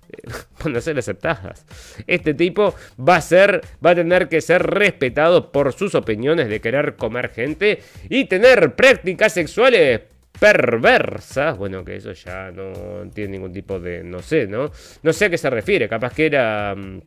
[0.65, 1.67] van a ser aceptadas.
[2.07, 6.61] Este tipo va a ser, va a tener que ser respetado por sus opiniones de
[6.61, 10.03] querer comer gente y tener prácticas sexuales
[10.39, 11.57] perversas.
[11.57, 14.71] Bueno, que eso ya no tiene ningún tipo de, no sé, ¿no?
[15.03, 15.89] No sé a qué se refiere.
[15.89, 17.01] Capaz que era mm,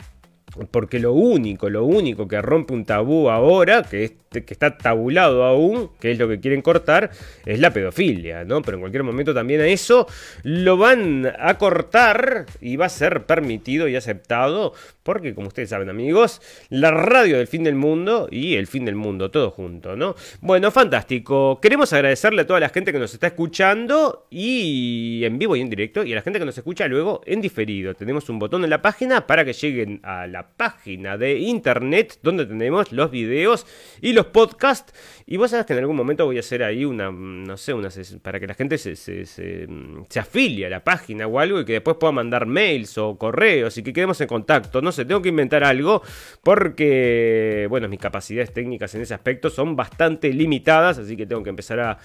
[0.71, 5.43] porque lo único, lo único que rompe un tabú ahora, que, es- que está tabulado
[5.45, 7.09] aún, que es lo que quieren cortar,
[7.45, 8.61] es la pedofilia, ¿no?
[8.61, 10.05] Pero en cualquier momento también a eso
[10.43, 15.89] lo van a cortar y va a ser permitido y aceptado, porque como ustedes saben
[15.89, 20.15] amigos, la radio del fin del mundo y el fin del mundo, todo junto, ¿no?
[20.41, 21.59] Bueno, fantástico.
[21.61, 25.69] Queremos agradecerle a toda la gente que nos está escuchando y en vivo y en
[25.69, 27.93] directo, y a la gente que nos escucha luego en diferido.
[27.95, 32.45] Tenemos un botón en la página para que lleguen a la página de internet donde
[32.45, 33.65] tenemos los videos
[34.01, 34.93] y los podcasts.
[35.25, 37.89] Y vos sabés que en algún momento voy a hacer ahí una, no sé, una
[38.21, 39.67] para que la gente se, se, se,
[40.09, 43.77] se afilie a la página o algo y que después pueda mandar mails o correos
[43.77, 44.81] y que quedemos en contacto.
[44.81, 46.01] No sé, tengo que inventar algo
[46.43, 51.49] porque, bueno, mis capacidades técnicas en ese aspecto son bastante limitadas, así que tengo que
[51.49, 51.97] empezar a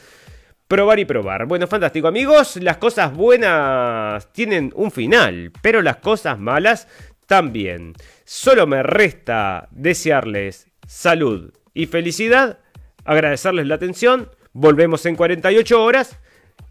[0.72, 1.44] probar y probar.
[1.44, 6.88] Bueno, fantástico amigos, las cosas buenas tienen un final, pero las cosas malas
[7.26, 7.94] también.
[8.24, 12.58] Solo me resta desearles salud y felicidad,
[13.04, 16.18] agradecerles la atención, volvemos en 48 horas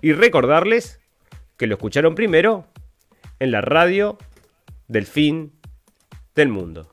[0.01, 0.99] y recordarles
[1.57, 2.67] que lo escucharon primero
[3.39, 4.17] en la radio
[4.87, 5.53] del fin
[6.35, 6.89] del mundo.